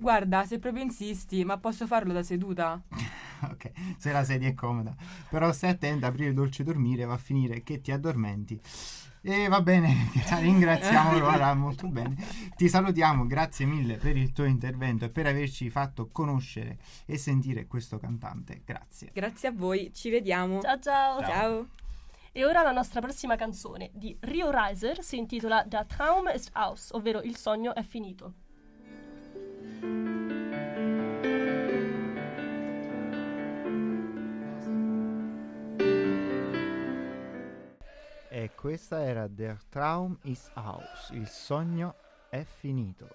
Guarda, 0.00 0.44
se 0.44 0.60
proprio 0.60 0.84
insisti, 0.84 1.44
ma 1.44 1.58
posso 1.58 1.84
farlo 1.88 2.12
da 2.12 2.22
seduta? 2.22 2.80
ok, 3.50 3.70
se 3.98 4.12
la 4.12 4.22
sedia 4.22 4.48
è 4.48 4.54
comoda. 4.54 4.94
Però 5.28 5.50
stai 5.50 5.70
attenta, 5.70 6.06
aprire 6.06 6.28
il 6.28 6.34
dolce 6.34 6.62
dormire 6.62 7.04
va 7.04 7.14
a 7.14 7.18
finire 7.18 7.64
che 7.64 7.80
ti 7.80 7.90
addormenti. 7.90 8.60
E 9.22 9.48
va 9.48 9.60
bene, 9.60 10.10
ringraziamo 10.40 11.10
allora 11.18 11.54
molto 11.54 11.88
bene. 11.88 12.16
Ti 12.56 12.68
salutiamo, 12.68 13.26
grazie 13.26 13.66
mille 13.66 13.96
per 13.96 14.16
il 14.16 14.32
tuo 14.32 14.44
intervento 14.44 15.06
e 15.06 15.10
per 15.10 15.26
averci 15.26 15.70
fatto 15.70 16.08
conoscere 16.10 16.78
e 17.06 17.18
sentire 17.18 17.66
questo 17.66 17.98
cantante. 17.98 18.62
Grazie. 18.64 19.10
Grazie 19.12 19.48
a 19.48 19.52
voi, 19.52 19.92
ci 19.92 20.10
vediamo. 20.10 20.60
Ciao 20.60 20.78
ciao. 20.78 21.20
Ciao. 21.22 21.68
E 22.32 22.44
ora 22.44 22.62
la 22.62 22.72
nostra 22.72 23.00
prossima 23.00 23.36
canzone 23.36 23.90
di 23.92 24.16
Rio 24.20 24.50
Reiser 24.50 25.02
si 25.02 25.16
intitola 25.16 25.64
Der 25.66 25.86
Traum 25.86 26.30
ist 26.32 26.50
aus, 26.52 26.90
ovvero 26.92 27.20
Il 27.22 27.36
sogno 27.36 27.74
è 27.74 27.82
finito. 27.82 28.34
E 38.40 38.52
questa 38.54 39.02
era 39.02 39.26
Der 39.26 39.58
Traum 39.68 40.16
ist 40.22 40.52
aus, 40.54 41.10
il 41.10 41.26
sogno 41.26 41.96
è 42.30 42.44
finito. 42.44 43.08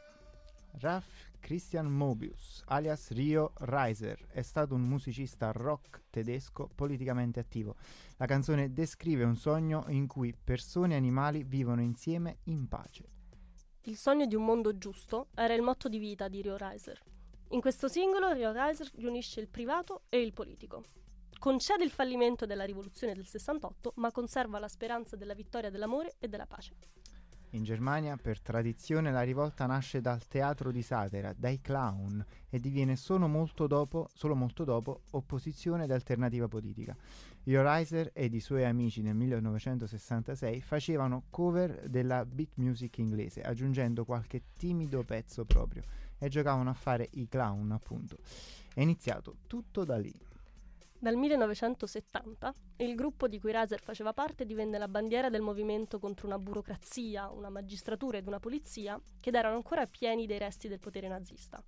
Ralph 0.81 1.31
Christian 1.39 1.85
Mobius, 1.85 2.61
alias 2.65 3.09
Rio 3.11 3.53
Reiser, 3.59 4.27
è 4.31 4.41
stato 4.41 4.75
un 4.75 4.81
musicista 4.81 5.51
rock 5.51 6.01
tedesco 6.09 6.69
politicamente 6.75 7.39
attivo. 7.39 7.77
La 8.17 8.25
canzone 8.25 8.73
descrive 8.73 9.23
un 9.23 9.37
sogno 9.37 9.85
in 9.87 10.07
cui 10.07 10.35
persone 10.35 10.95
e 10.95 10.97
animali 10.97 11.45
vivono 11.45 11.79
insieme 11.79 12.39
in 12.47 12.67
pace. 12.67 13.09
Il 13.83 13.95
sogno 13.95 14.25
di 14.25 14.35
un 14.35 14.43
mondo 14.43 14.77
giusto 14.77 15.27
era 15.35 15.53
il 15.53 15.61
motto 15.61 15.87
di 15.87 15.99
vita 15.99 16.27
di 16.27 16.41
Rio 16.41 16.57
Reiser. 16.57 17.01
In 17.51 17.61
questo 17.61 17.87
singolo 17.87 18.33
Rio 18.33 18.51
Reiser 18.51 18.91
riunisce 18.95 19.39
il 19.39 19.47
privato 19.47 20.01
e 20.09 20.19
il 20.19 20.33
politico. 20.33 20.83
Concede 21.43 21.83
il 21.83 21.89
fallimento 21.91 22.45
della 22.45 22.63
rivoluzione 22.63 23.13
del 23.13 23.25
68, 23.25 23.95
ma 23.97 24.13
conserva 24.13 24.59
la 24.59 24.69
speranza 24.69 25.17
della 25.17 25.33
vittoria 25.33 25.69
dell'amore 25.69 26.15
e 26.17 26.29
della 26.29 26.45
pace. 26.45 26.73
In 27.49 27.65
Germania, 27.65 28.15
per 28.15 28.39
tradizione, 28.39 29.11
la 29.11 29.23
rivolta 29.23 29.65
nasce 29.65 29.99
dal 29.99 30.25
teatro 30.25 30.71
di 30.71 30.81
satira, 30.81 31.33
dai 31.35 31.59
clown, 31.59 32.25
e 32.49 32.61
diviene 32.61 32.95
solo 32.95 33.27
molto 33.27 33.67
dopo, 33.67 34.07
solo 34.13 34.35
molto 34.35 34.63
dopo 34.63 35.01
opposizione 35.11 35.83
ed 35.83 35.91
alternativa 35.91 36.47
politica. 36.47 36.95
Reiser 37.43 38.11
ed 38.13 38.33
i 38.33 38.39
suoi 38.39 38.63
amici 38.63 39.01
nel 39.01 39.15
1966 39.15 40.61
facevano 40.61 41.25
cover 41.29 41.89
della 41.89 42.23
beat 42.25 42.51
music 42.55 42.99
inglese, 42.99 43.41
aggiungendo 43.41 44.05
qualche 44.05 44.43
timido 44.55 45.03
pezzo 45.03 45.43
proprio, 45.43 45.83
e 46.17 46.29
giocavano 46.29 46.69
a 46.69 46.73
fare 46.73 47.09
i 47.15 47.27
clown, 47.27 47.73
appunto. 47.73 48.15
È 48.73 48.79
iniziato 48.79 49.39
tutto 49.45 49.83
da 49.83 49.97
lì. 49.97 50.31
Dal 51.03 51.17
1970 51.17 52.55
il 52.77 52.95
gruppo 52.95 53.27
di 53.27 53.37
cui 53.37 53.51
Reiser 53.51 53.81
faceva 53.81 54.13
parte 54.13 54.45
divenne 54.45 54.77
la 54.77 54.87
bandiera 54.87 55.29
del 55.29 55.41
movimento 55.41 55.99
contro 55.99 56.27
una 56.27 56.39
burocrazia, 56.39 57.29
una 57.29 57.49
magistratura 57.49 58.19
ed 58.19 58.25
una 58.25 58.39
polizia 58.39 58.97
che 59.19 59.29
erano 59.33 59.57
ancora 59.57 59.85
pieni 59.85 60.25
dei 60.25 60.37
resti 60.37 60.69
del 60.69 60.79
potere 60.79 61.09
nazista. 61.09 61.61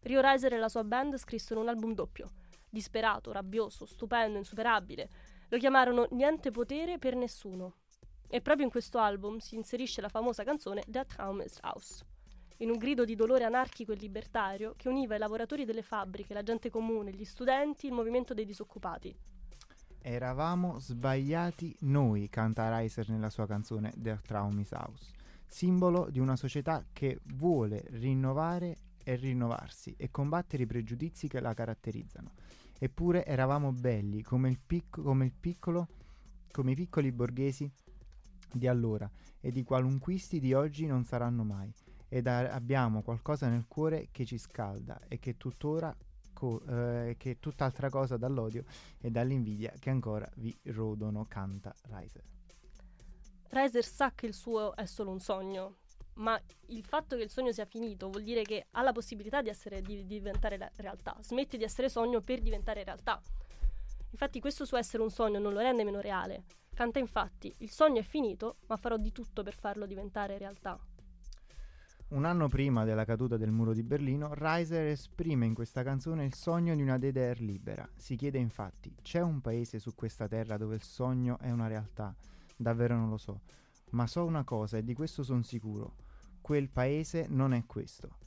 Rio 0.00 0.20
Reiser 0.20 0.54
e 0.54 0.58
la 0.58 0.68
sua 0.68 0.82
band 0.82 1.18
scrissero 1.18 1.60
un 1.60 1.68
album 1.68 1.94
doppio, 1.94 2.32
disperato, 2.68 3.30
rabbioso, 3.30 3.86
stupendo, 3.86 4.38
insuperabile. 4.38 5.08
Lo 5.50 5.58
chiamarono 5.58 6.08
Niente 6.10 6.50
potere 6.50 6.98
per 6.98 7.14
nessuno. 7.14 7.74
E 8.26 8.40
proprio 8.40 8.64
in 8.64 8.72
questo 8.72 8.98
album 8.98 9.38
si 9.38 9.54
inserisce 9.54 10.00
la 10.00 10.08
famosa 10.08 10.42
canzone 10.42 10.82
Der 10.88 11.06
Traum 11.06 11.42
ist 11.42 11.60
aus 11.62 12.04
in 12.58 12.70
un 12.70 12.78
grido 12.78 13.04
di 13.04 13.16
dolore 13.16 13.44
anarchico 13.44 13.92
e 13.92 13.96
libertario 13.96 14.74
che 14.76 14.88
univa 14.88 15.16
i 15.16 15.18
lavoratori 15.18 15.64
delle 15.64 15.82
fabbriche, 15.82 16.34
la 16.34 16.42
gente 16.42 16.70
comune, 16.70 17.12
gli 17.12 17.24
studenti, 17.24 17.86
il 17.86 17.92
movimento 17.92 18.34
dei 18.34 18.44
disoccupati. 18.44 19.14
Eravamo 20.00 20.78
sbagliati 20.78 21.74
noi, 21.80 22.28
canta 22.28 22.68
Reiser 22.68 23.08
nella 23.08 23.30
sua 23.30 23.46
canzone 23.46 23.92
Der 23.96 24.20
Traum 24.20 24.58
ist 24.60 24.74
aus, 24.74 25.10
simbolo 25.46 26.08
di 26.10 26.20
una 26.20 26.36
società 26.36 26.84
che 26.92 27.20
vuole 27.34 27.82
rinnovare 27.88 28.78
e 29.02 29.16
rinnovarsi 29.16 29.94
e 29.96 30.10
combattere 30.10 30.64
i 30.64 30.66
pregiudizi 30.66 31.26
che 31.26 31.40
la 31.40 31.54
caratterizzano. 31.54 32.32
Eppure 32.78 33.24
eravamo 33.24 33.72
belli 33.72 34.22
come 34.22 34.48
il, 34.50 34.58
pic- 34.64 35.00
come 35.00 35.24
il 35.24 35.32
piccolo, 35.32 35.88
come 36.50 36.72
i 36.72 36.74
piccoli 36.74 37.10
borghesi 37.10 37.70
di 38.52 38.68
allora 38.68 39.10
e 39.40 39.50
di 39.50 39.62
qualunquisti 39.62 40.38
di 40.38 40.52
oggi 40.52 40.86
non 40.86 41.04
saranno 41.04 41.44
mai 41.44 41.72
ed 42.08 42.26
abbiamo 42.26 43.02
qualcosa 43.02 43.48
nel 43.48 43.66
cuore 43.66 44.08
che 44.10 44.24
ci 44.24 44.38
scalda 44.38 45.00
e 45.08 45.18
che 45.18 45.36
tuttora 45.36 45.94
co- 46.32 46.62
eh, 46.66 47.16
che 47.18 47.32
è 47.32 47.38
tutt'altra 47.38 47.88
cosa 47.88 48.16
dall'odio 48.16 48.64
e 49.00 49.10
dall'invidia 49.10 49.72
che 49.78 49.90
ancora 49.90 50.28
vi 50.36 50.54
rodono, 50.64 51.24
canta 51.26 51.74
Reiser. 51.84 52.22
Reiser 53.48 53.84
sa 53.84 54.12
che 54.14 54.26
il 54.26 54.34
suo 54.34 54.74
è 54.74 54.84
solo 54.84 55.10
un 55.10 55.20
sogno, 55.20 55.76
ma 56.14 56.40
il 56.66 56.84
fatto 56.84 57.16
che 57.16 57.22
il 57.22 57.30
sogno 57.30 57.52
sia 57.52 57.64
finito 57.64 58.10
vuol 58.10 58.24
dire 58.24 58.42
che 58.42 58.66
ha 58.72 58.82
la 58.82 58.92
possibilità 58.92 59.42
di, 59.42 59.48
essere, 59.48 59.80
di 59.80 60.04
diventare 60.06 60.58
la 60.58 60.70
realtà, 60.76 61.16
smette 61.20 61.56
di 61.56 61.64
essere 61.64 61.88
sogno 61.88 62.20
per 62.20 62.40
diventare 62.40 62.84
realtà. 62.84 63.22
Infatti 64.10 64.38
questo 64.38 64.64
suo 64.64 64.76
essere 64.76 65.02
un 65.02 65.10
sogno 65.10 65.38
non 65.38 65.52
lo 65.52 65.60
rende 65.60 65.84
meno 65.84 66.00
reale. 66.00 66.44
Canta 66.72 66.98
infatti, 66.98 67.52
il 67.58 67.70
sogno 67.70 68.00
è 68.00 68.04
finito, 68.04 68.56
ma 68.66 68.76
farò 68.76 68.96
di 68.96 69.12
tutto 69.12 69.42
per 69.42 69.54
farlo 69.54 69.86
diventare 69.86 70.38
realtà. 70.38 70.78
Un 72.14 72.26
anno 72.26 72.46
prima 72.46 72.84
della 72.84 73.04
caduta 73.04 73.36
del 73.36 73.50
muro 73.50 73.72
di 73.72 73.82
Berlino, 73.82 74.34
Reiser 74.34 74.86
esprime 74.86 75.46
in 75.46 75.52
questa 75.52 75.82
canzone 75.82 76.24
il 76.24 76.32
sogno 76.32 76.72
di 76.76 76.80
una 76.80 76.96
DDR 76.96 77.40
libera. 77.40 77.88
Si 77.96 78.14
chiede 78.14 78.38
infatti, 78.38 78.94
c'è 79.02 79.20
un 79.20 79.40
paese 79.40 79.80
su 79.80 79.96
questa 79.96 80.28
terra 80.28 80.56
dove 80.56 80.76
il 80.76 80.84
sogno 80.84 81.38
è 81.40 81.50
una 81.50 81.66
realtà? 81.66 82.14
Davvero 82.56 82.94
non 82.96 83.10
lo 83.10 83.16
so, 83.16 83.40
ma 83.90 84.06
so 84.06 84.24
una 84.24 84.44
cosa 84.44 84.76
e 84.76 84.84
di 84.84 84.94
questo 84.94 85.24
sono 85.24 85.42
sicuro, 85.42 85.96
quel 86.40 86.70
paese 86.70 87.26
non 87.28 87.52
è 87.52 87.66
questo. 87.66 88.18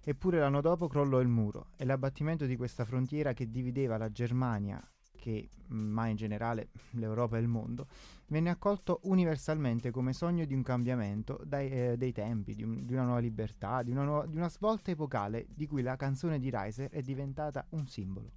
Eppure 0.00 0.38
l'anno 0.38 0.62
dopo 0.62 0.88
crollò 0.88 1.20
il 1.20 1.28
muro 1.28 1.66
e 1.76 1.84
l'abbattimento 1.84 2.46
di 2.46 2.56
questa 2.56 2.86
frontiera 2.86 3.34
che 3.34 3.50
divideva 3.50 3.98
la 3.98 4.10
Germania 4.10 4.82
che, 5.24 5.48
ma 5.68 6.06
in 6.08 6.16
generale 6.16 6.68
l'Europa 7.00 7.38
e 7.38 7.40
il 7.40 7.48
mondo, 7.48 7.86
venne 8.26 8.50
accolto 8.50 9.00
universalmente 9.04 9.90
come 9.90 10.12
sogno 10.12 10.44
di 10.44 10.52
un 10.52 10.62
cambiamento 10.62 11.40
dai, 11.44 11.70
eh, 11.70 11.96
dei 11.96 12.12
tempi, 12.12 12.54
di, 12.54 12.62
un, 12.62 12.84
di, 12.84 12.92
una 12.92 13.04
nuova 13.04 13.20
libertà, 13.20 13.82
di 13.82 13.90
una, 13.90 14.02
nuova, 14.02 14.26
di 14.26 14.36
una 14.36 14.50
svolta 14.50 14.90
epocale 14.90 15.46
di 15.48 15.66
cui 15.66 15.80
la 15.80 15.96
canzone 15.96 16.38
di 16.38 16.50
Reiser 16.50 16.90
è 16.90 17.00
diventata 17.00 17.64
un 17.70 17.86
simbolo. 17.86 18.32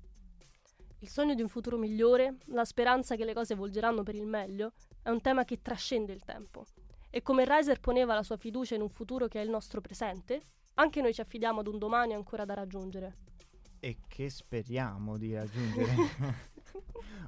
Il 1.00 1.10
sogno 1.10 1.36
di 1.36 1.42
un 1.42 1.50
futuro 1.50 1.78
migliore, 1.78 2.38
la 2.46 2.64
speranza 2.64 3.18
che 3.18 3.26
le 3.26 3.34
cose 3.34 3.54
volgeranno 3.54 4.04
per 4.04 4.16
il 4.16 4.26
meglio, 4.26 4.72
è 5.04 5.10
un 5.10 5.20
tema 5.20 5.44
che 5.44 5.62
trascende 5.62 6.14
il 6.14 6.24
tempo. 6.24 6.66
E 7.10 7.22
come 7.22 7.44
Reiser 7.44 7.82
poneva 7.82 8.16
la 8.16 8.24
sua 8.24 8.38
fiducia 8.38 8.76
in 8.76 8.82
un 8.82 8.90
futuro 8.90 9.28
che 9.28 9.42
è 9.42 9.44
il 9.44 9.50
nostro 9.50 9.82
presente, 9.82 10.42
anche 10.76 11.02
noi 11.02 11.14
ci 11.14 11.20
affidiamo 11.20 11.60
ad 11.60 11.68
un 11.68 11.78
domani 11.78 12.14
ancora 12.14 12.46
da 12.46 12.54
raggiungere. 12.54 13.18
E 13.80 13.98
che 14.08 14.30
speriamo 14.30 15.18
di 15.18 15.34
raggiungere. 15.34 16.56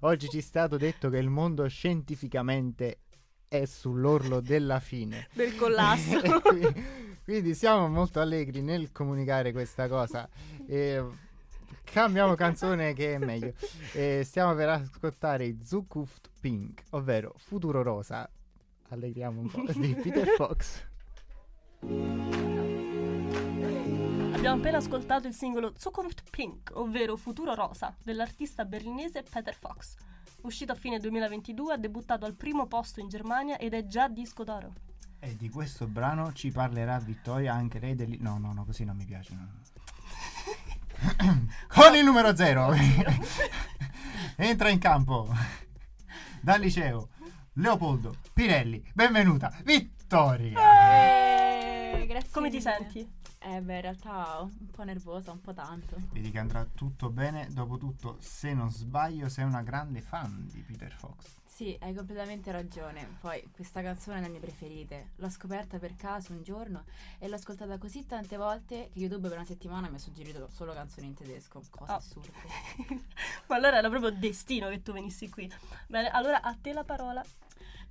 Oggi 0.02 0.30
ci 0.30 0.38
è 0.38 0.42
stato 0.42 0.78
detto 0.78 1.10
che 1.10 1.18
il 1.18 1.30
mondo 1.30 1.68
scientificamente 1.68 3.00
è 3.48 3.66
sull'orlo 3.66 4.40
della 4.40 4.80
fine. 4.80 5.28
Del 5.34 5.56
collasso. 5.56 6.22
quindi, 6.42 6.86
quindi, 7.24 7.54
siamo 7.56 7.88
molto 7.88 8.20
allegri 8.22 8.62
nel 8.62 8.92
comunicare 8.92 9.52
questa 9.52 9.88
cosa. 9.88 10.30
E 10.66 11.04
cambiamo 11.84 12.36
canzone 12.36 12.94
che 12.94 13.16
è 13.16 13.18
meglio. 13.18 13.54
E 13.94 14.22
stiamo 14.24 14.56
per 14.56 14.70
ascoltare 14.70 15.58
Zukunft 15.64 16.30
Pink, 16.40 16.84
ovvero 16.92 17.34
Futuro 17.38 17.82
Rosa. 17.82 18.30
Allegriamo 18.90 19.42
un 19.42 19.50
po' 19.50 19.66
di 19.74 19.96
Peter 19.96 20.28
Fox. 20.38 20.88
Abbiamo 24.40 24.56
appena 24.56 24.78
ascoltato 24.78 25.28
il 25.28 25.34
singolo 25.34 25.74
Zukunft 25.76 26.24
Pink, 26.30 26.72
ovvero 26.76 27.18
Futuro 27.18 27.54
Rosa, 27.56 27.94
dell'artista 28.02 28.64
berlinese 28.64 29.22
Peter 29.22 29.54
Fox. 29.54 29.96
Uscito 30.44 30.72
a 30.72 30.76
fine 30.76 30.98
2022, 30.98 31.74
ha 31.74 31.78
debuttato 31.78 32.24
al 32.26 32.36
primo 32.36 32.66
posto 32.66 33.02
in 33.02 33.10
Germania 33.10 33.58
ed 33.58 33.74
è 33.74 33.86
già 33.86 34.08
disco 34.08 34.46
d'oro. 34.46 34.76
E 35.20 35.36
di 35.36 35.50
questo 35.50 35.88
brano 35.88 36.32
ci 36.32 36.52
parlerà 36.52 37.00
Vittoria, 37.00 37.54
anche 37.54 37.80
lei 37.80 37.96
del... 37.96 38.16
No, 38.22 38.38
no, 38.38 38.54
no, 38.54 38.64
così 38.64 38.86
non 38.86 38.96
mi 38.96 39.04
piace. 39.04 39.36
No. 39.36 39.50
Con 41.68 41.96
il 41.96 42.06
numero 42.06 42.34
zero 42.34 42.72
entra 44.38 44.70
in 44.70 44.80
campo 44.80 45.28
dal 46.40 46.62
liceo 46.62 47.10
Leopoldo 47.56 48.16
Pirelli. 48.32 48.90
Benvenuta, 48.94 49.54
Vittoria. 49.66 50.58
Eh, 51.92 52.06
grazie. 52.08 52.30
Come 52.32 52.50
ti 52.50 52.62
senti? 52.62 53.19
Eh 53.42 53.62
beh, 53.62 53.76
in 53.76 53.82
realtà 53.82 54.40
un 54.42 54.70
po' 54.70 54.84
nervosa, 54.84 55.32
un 55.32 55.40
po' 55.40 55.54
tanto. 55.54 55.96
Vedi 56.12 56.30
che 56.30 56.40
andrà 56.40 56.66
tutto 56.66 57.10
bene. 57.10 57.48
Dopotutto, 57.50 58.18
se 58.20 58.54
non 58.54 58.70
sbaglio, 58.70 59.30
sei 59.30 59.46
una 59.46 59.62
grande 59.62 60.02
fan 60.02 60.46
di 60.52 60.62
Peter 60.62 60.92
Fox. 60.94 61.38
Sì, 61.46 61.78
hai 61.82 61.94
completamente 61.94 62.52
ragione. 62.52 63.18
Poi 63.20 63.50
questa 63.54 63.82
canzone 63.82 64.18
è 64.18 64.20
una 64.20 64.28
delle 64.28 64.40
mie 64.40 64.48
preferite. 64.50 65.10
L'ho 65.18 65.30
scoperta 65.30 65.78
per 65.78 65.96
caso 65.96 66.32
un 66.34 66.44
giorno 66.44 66.84
e 67.18 67.28
l'ho 67.28 67.36
ascoltata 67.36 67.78
così 67.78 68.06
tante 68.06 68.36
volte 68.38 68.90
che 68.94 69.00
YouTube 69.00 69.28
per 69.28 69.38
una 69.38 69.46
settimana 69.46 69.90
mi 69.90 69.96
ha 69.96 70.00
suggerito 70.00 70.50
solo 70.52 70.74
canzoni 70.74 71.08
in 71.08 71.14
tedesco. 71.16 71.62
Cose 71.70 71.92
Oh. 71.92 71.96
assurde. 71.96 72.32
Ma 73.48 73.56
allora 73.56 73.78
era 73.78 73.90
proprio 73.90 74.12
destino 74.12 74.68
che 74.70 74.82
tu 74.82 74.92
venissi 74.94 75.30
qui. 75.30 75.50
Bene, 75.88 76.10
allora 76.10 76.42
a 76.42 76.56
te 76.60 76.72
la 76.74 76.84
parola. 76.84 77.24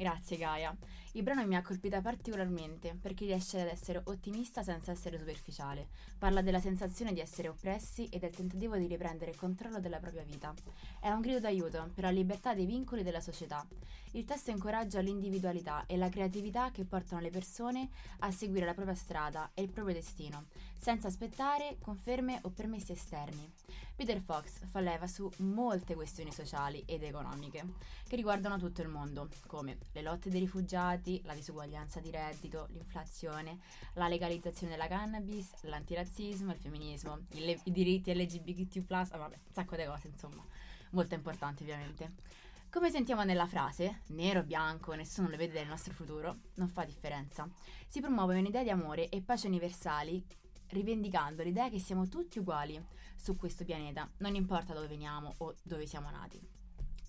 Grazie 0.01 0.37
Gaia. 0.37 0.77
Il 1.15 1.25
brano 1.25 1.45
mi 1.45 1.57
ha 1.57 1.63
colpita 1.63 2.01
particolarmente 2.01 2.97
perché 3.03 3.25
riesce 3.25 3.61
ad 3.61 3.67
essere 3.67 4.01
ottimista 4.05 4.63
senza 4.63 4.93
essere 4.93 5.19
superficiale. 5.19 5.89
Parla 6.17 6.41
della 6.41 6.61
sensazione 6.61 7.13
di 7.13 7.19
essere 7.19 7.49
oppressi 7.49 8.09
e 8.09 8.21
del 8.21 8.31
tentativo 8.31 8.77
di 8.77 8.87
riprendere 8.87 9.33
il 9.33 9.37
controllo 9.37 9.81
della 9.81 9.99
propria 9.99 10.23
vita. 10.23 10.55
È 11.01 11.11
un 11.11 11.21
grido 11.21 11.41
d'aiuto 11.41 11.91
per 11.95 12.05
la 12.05 12.11
libertà 12.11 12.55
dei 12.55 12.67
vincoli 12.67 13.03
della 13.03 13.21
società. 13.21 13.67
Il 14.13 14.25
testo 14.25 14.53
incoraggia 14.53 15.01
l'individualità 15.01 15.85
e 15.87 15.97
la 15.97 16.09
creatività 16.09 16.71
che 16.71 16.85
portano 16.85 17.21
le 17.21 17.31
persone 17.31 17.89
a 18.21 18.31
seguire 18.31 18.67
la 18.67 18.75
propria 18.75 18.95
strada 18.95 19.51
e 19.53 19.63
il 19.63 19.71
proprio 19.71 19.97
destino, 19.97 20.45
senza 20.79 21.09
aspettare 21.09 21.77
conferme 21.81 22.39
o 22.43 22.51
permessi 22.51 22.93
esterni. 22.93 23.53
Peter 23.99 24.21
Fox 24.21 24.65
fa 24.69 24.79
leva 24.79 25.09
su 25.09 25.29
molte 25.39 25.97
questioni 25.97 26.31
sociali 26.31 26.85
ed 26.87 27.03
economiche 27.03 27.65
che 28.07 28.15
riguardano 28.15 28.57
tutto 28.57 28.81
il 28.81 28.87
mondo, 28.87 29.29
come 29.49 29.77
le 29.91 30.03
lotte 30.03 30.31
dei 30.31 30.39
rifugiati, 30.39 31.21
la 31.25 31.35
disuguaglianza 31.35 31.99
di 31.99 32.13
reddito, 32.13 32.69
l'inflazione, 32.71 33.59
la 33.95 34.07
legalizzazione 34.07 34.71
della 34.71 34.87
cannabis, 34.87 35.51
l'antirazzismo, 35.63 36.53
il 36.53 36.59
femminismo, 36.59 37.27
il- 37.31 37.61
i 37.65 37.73
diritti 37.73 38.15
LGBTQ+, 38.15 38.85
ah, 38.93 39.19
vabbè, 39.19 39.35
un 39.35 39.53
sacco 39.53 39.75
di 39.75 39.85
cose, 39.85 40.07
insomma, 40.07 40.47
molto 40.91 41.17
importanti 41.17 41.65
ovviamente. 41.65 42.13
Come 42.71 42.91
sentiamo 42.91 43.25
nella 43.25 43.49
frase, 43.49 44.03
nero, 44.11 44.45
bianco, 44.45 44.95
nessuno 44.95 45.29
lo 45.29 45.37
vede 45.37 45.55
del 45.55 45.67
nostro 45.67 45.93
futuro, 45.93 46.37
non 46.55 46.69
fa 46.69 46.85
differenza. 46.85 47.49
Si 47.89 48.01
promuove 48.01 48.39
un'idea 48.39 48.63
di 48.63 48.71
amore 48.71 49.09
e 49.09 49.23
pace 49.23 49.49
universali 49.49 50.25
rivendicando 50.69 51.43
l'idea 51.43 51.69
che 51.69 51.79
siamo 51.79 52.09
tutti 52.09 52.39
uguali 52.39 52.83
su 53.17 53.37
questo 53.37 53.65
pianeta, 53.65 54.11
non 54.19 54.35
importa 54.35 54.75
dove 54.75 54.87
veniamo 54.87 55.35
o 55.39 55.55
dove 55.63 55.87
siamo 55.87 56.11
nati. 56.11 56.41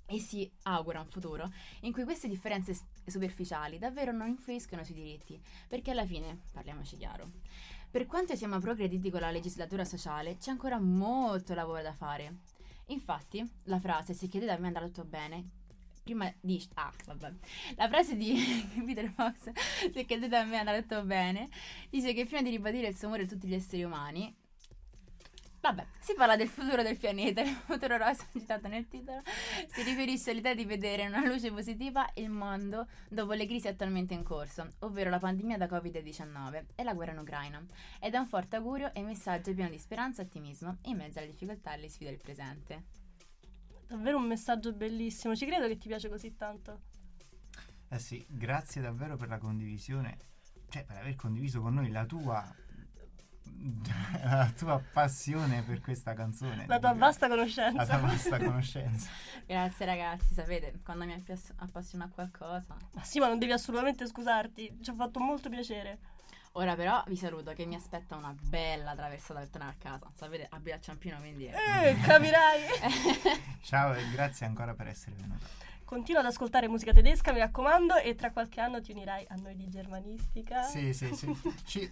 E 0.06 0.20
si 0.20 0.52
augura 0.64 1.02
un 1.02 1.08
futuro 1.08 1.52
in 1.82 1.92
cui 1.92 2.04
queste 2.04 2.28
differenze 2.28 2.76
superficiali 3.06 3.78
davvero 3.78 4.12
non 4.12 4.28
influiscono 4.28 4.84
sui 4.84 4.96
diritti, 4.96 5.40
perché 5.68 5.92
alla 5.92 6.06
fine, 6.06 6.42
parliamoci 6.52 6.98
chiaro, 6.98 7.30
per 7.92 8.06
quanto 8.06 8.36
siamo 8.36 8.60
progrediti 8.60 9.12
con 9.12 9.22
la 9.22 9.32
legislatura 9.32 9.86
sociale, 9.86 10.38
c'è 10.38 10.52
ancora 10.52 10.80
molto 10.80 11.54
lavoro 11.54 11.82
da 11.82 11.94
fare. 11.94 12.38
Infatti, 12.88 13.48
la 13.66 13.80
frase 13.80 14.14
se 14.14 14.28
chiedete 14.28 14.52
a 14.52 14.58
me 14.58 14.68
andrà 14.68 14.86
tutto 14.86 15.06
bene, 15.06 15.50
prima 16.10 16.34
di... 16.40 16.68
Ah, 16.76 16.92
vabbè. 17.06 17.32
La 17.76 17.88
frase 17.88 18.16
di 18.16 18.36
Peter 18.86 19.12
Fox, 19.12 19.52
se 19.94 20.06
chiedete 20.06 20.36
a 20.36 20.44
me 20.44 20.58
andrà 20.58 20.82
tutto 20.82 21.04
bene, 21.04 21.50
dice 21.90 22.14
che 22.14 22.26
prima 22.26 22.42
di 22.42 22.50
ribadire 22.50 22.88
il 22.88 22.98
suo 22.98 23.08
amore 23.08 23.24
a 23.24 23.28
tutti 23.28 23.48
gli 23.48 23.54
esseri 23.54 23.84
umani, 23.84 24.36
Vabbè, 25.62 25.86
si 26.00 26.14
parla 26.14 26.38
del 26.38 26.48
futuro 26.48 26.82
del 26.84 26.98
pianeta, 26.98 27.42
il 27.44 27.50
futuro 27.50 27.98
rosa 27.98 28.26
citato 28.32 28.70
nel 28.70 28.88
titolo, 28.88 29.22
si 29.68 29.84
riferisce 29.84 30.32
all'idea 30.32 30.54
di 30.54 30.64
vedere 30.64 31.04
in 31.04 31.10
una 31.10 31.26
luce 31.26 31.52
positiva 31.52 32.10
il 32.14 32.30
mondo 32.30 32.88
dopo 33.10 33.34
le 33.34 33.46
crisi 33.46 33.68
attualmente 33.68 34.14
in 34.14 34.24
corso, 34.24 34.70
ovvero 34.80 35.10
la 35.10 35.20
pandemia 35.20 35.58
da 35.58 35.66
Covid-19 35.66 36.64
e 36.76 36.84
la 36.84 36.94
guerra 36.94 37.12
in 37.12 37.18
Ucraina, 37.18 37.62
ed 38.00 38.14
è 38.14 38.18
un 38.18 38.28
forte 38.28 38.56
augurio 38.56 38.94
e 38.94 39.02
messaggio 39.02 39.54
pieno 39.54 39.70
di 39.70 39.80
speranza 39.80 40.22
e 40.22 40.26
ottimismo 40.26 40.78
in 40.84 40.96
mezzo 40.96 41.20
alle 41.20 41.28
difficoltà 41.28 41.72
e 41.72 41.74
alle 41.74 41.90
sfide 41.90 42.12
del 42.12 42.22
presente. 42.22 43.09
Davvero 43.90 44.18
un 44.18 44.28
messaggio 44.28 44.72
bellissimo, 44.72 45.36
ci 45.36 45.48
credo 45.48 45.68
che 45.68 45.76
ti 45.80 45.88
piace 45.88 46.10
così 46.10 46.36
tanto. 46.36 46.82
Eh 47.90 47.98
sì, 47.98 48.24
grazie 48.30 48.82
davvero 48.82 49.16
per 49.16 49.30
la 49.30 49.40
condivisione, 49.40 50.16
cioè 50.70 50.86
per 50.86 50.98
aver 50.98 51.16
condiviso 51.16 51.60
con 51.60 51.74
noi 51.74 51.90
la 51.90 52.06
tua 52.06 52.56
la 54.24 54.52
tua 54.56 54.80
passione 54.94 55.64
per 55.64 55.82
questa 55.82 56.14
canzone. 56.14 56.68
La 56.68 56.78
tua 56.78 56.94
vasta 56.94 57.28
conoscenza. 57.28 57.84
La 57.84 57.86
tua 57.88 58.08
vasta 58.08 58.38
conoscenza. 58.38 59.10
Grazie 59.48 59.86
ragazzi, 59.88 60.36
sapete, 60.36 60.80
quando 60.84 61.06
mi 61.06 61.24
appassiona 61.58 62.06
a 62.06 62.10
qualcosa. 62.10 62.78
Ma 62.92 63.04
sì, 63.04 63.18
ma 63.18 63.28
non 63.28 63.40
devi 63.40 63.52
assolutamente 63.54 64.06
scusarti, 64.06 64.78
ci 64.82 64.90
ha 64.92 64.94
fatto 64.94 65.20
molto 65.20 65.50
piacere. 65.50 65.98
Ora 66.54 66.76
però 66.76 67.02
vi 67.08 67.16
saluto 67.16 67.54
che 67.54 67.66
mi 67.66 67.76
aspetta 67.76 68.16
una 68.16 68.36
bella 68.42 68.94
traversata 68.96 69.40
per 69.40 69.50
tornare 69.50 69.74
a 69.74 69.82
casa. 69.82 70.12
Sapete, 70.16 70.48
abito 70.50 70.76
a 70.76 70.80
Ciampino, 70.80 71.18
quindi... 71.20 71.46
Eh, 71.46 71.96
capirai! 72.04 72.62
Ciao 73.62 73.94
e 73.94 74.10
grazie 74.12 74.46
ancora 74.46 74.74
per 74.74 74.88
essere 74.88 75.16
venuta. 75.16 75.46
Continua 75.86 76.22
ad 76.22 76.28
ascoltare 76.28 76.68
musica 76.68 76.92
tedesca, 76.92 77.32
mi 77.32 77.40
raccomando, 77.40 77.96
e 77.98 78.16
tra 78.16 78.32
qualche 78.32 78.60
anno 78.62 78.82
ti 78.82 78.92
unirai 78.92 79.26
a 79.30 79.36
noi 79.36 79.56
di 79.56 79.70
germanistica. 79.70 80.64
Sì, 80.64 80.92
sì, 80.94 81.14
sì. 81.16 81.32
Ci, 81.66 81.92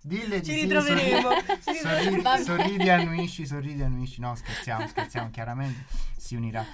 dille 0.00 0.40
di 0.40 0.46
Ci 0.46 0.52
sì, 0.52 0.60
ritroveremo. 0.62 1.20
sorridi- 1.20 1.62
Ci 1.62 1.74
sorridi, 1.74 2.14
ritroveremo. 2.16 2.44
sorridi, 2.44 2.88
annuisci, 2.90 3.46
sorridi, 3.46 3.82
annuisci. 3.82 4.20
No, 4.20 4.34
scherziamo, 4.36 4.86
scherziamo. 4.86 5.30
Chiaramente 5.30 5.84
si 6.16 6.36
unirà 6.36 6.64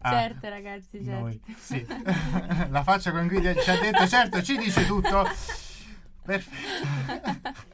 a 0.00 0.10
Certo 0.10 0.48
ragazzi, 0.48 1.04
certo. 1.04 1.10
noi. 1.20 1.40
Sì. 1.56 1.86
La 2.70 2.82
faccia 2.82 3.10
con 3.12 3.28
cui 3.28 3.40
ci 3.40 3.70
ha 3.70 3.78
detto, 3.78 4.06
certo, 4.08 4.42
ci 4.42 4.56
dice 4.56 4.84
tutto. 4.86 5.24
Perfetto. 6.28 7.64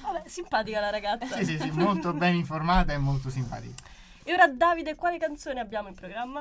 Vabbè, 0.00 0.22
simpatica 0.26 0.80
la 0.80 0.88
ragazza. 0.88 1.36
Sì, 1.36 1.44
sì, 1.44 1.58
sì, 1.58 1.70
molto 1.72 2.14
ben 2.14 2.34
informata 2.34 2.94
e 2.94 2.98
molto 2.98 3.28
simpatica. 3.28 3.82
E 4.24 4.32
ora 4.32 4.48
Davide, 4.48 4.94
quale 4.94 5.18
canzone 5.18 5.60
abbiamo 5.60 5.88
in 5.88 5.94
programma? 5.94 6.40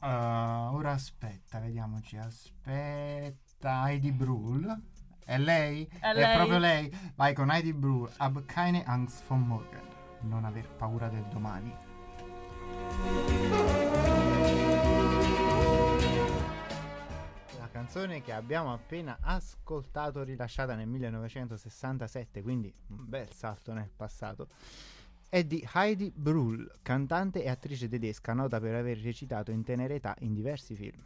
Uh, 0.00 0.72
ora 0.76 0.92
aspetta, 0.92 1.58
vediamoci. 1.58 2.16
Aspetta, 2.16 3.82
Heidi 3.86 4.12
Brühl. 4.12 4.72
È 5.24 5.36
lei? 5.36 5.88
È 5.98 6.12
lei. 6.12 6.36
proprio 6.36 6.58
lei. 6.58 7.12
Vai 7.16 7.34
con 7.34 7.50
Heidi 7.50 7.72
Brühl. 7.72 8.08
Hab 8.18 8.44
keine 8.46 8.84
Angst 8.84 9.24
vor 9.24 9.38
morgen. 9.38 9.82
Non 10.20 10.44
aver 10.44 10.68
paura 10.76 11.08
del 11.08 11.24
domani. 11.24 11.74
Canzone 17.94 18.22
che 18.22 18.32
abbiamo 18.32 18.72
appena 18.72 19.18
ascoltato, 19.20 20.24
rilasciata 20.24 20.74
nel 20.74 20.88
1967, 20.88 22.42
quindi 22.42 22.74
un 22.88 23.08
bel 23.08 23.32
salto 23.32 23.72
nel 23.72 23.88
passato, 23.94 24.48
è 25.28 25.44
di 25.44 25.64
Heidi 25.74 26.12
Brühl, 26.12 26.68
cantante 26.82 27.44
e 27.44 27.48
attrice 27.48 27.88
tedesca 27.88 28.32
nota 28.32 28.58
per 28.58 28.74
aver 28.74 28.98
recitato 28.98 29.52
in 29.52 29.62
tenera 29.62 29.94
età 29.94 30.16
in 30.22 30.34
diversi 30.34 30.74
film. 30.74 31.00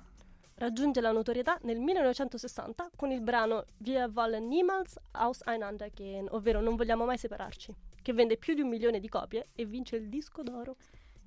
Raggiunge 0.55 1.03
la 1.03 1.13
notorietà 1.13 1.59
nel 1.65 1.79
1960 1.79 2.93
con 2.97 3.11
il 3.11 3.21
brano 3.21 3.67
Wir 3.85 4.11
wollen 4.11 4.49
niemals 4.49 4.99
auseinandergehen, 5.11 6.29
ovvero 6.31 6.63
Non 6.63 6.75
vogliamo 6.75 7.05
mai 7.05 7.19
separarci, 7.19 7.75
che 8.01 8.15
vende 8.15 8.39
più 8.39 8.55
di 8.55 8.63
un 8.63 8.69
milione 8.71 8.99
di 8.99 9.11
copie 9.11 9.49
e 9.55 9.67
vince 9.67 9.97
il 9.97 10.09
disco 10.09 10.43
d'oro. 10.43 10.77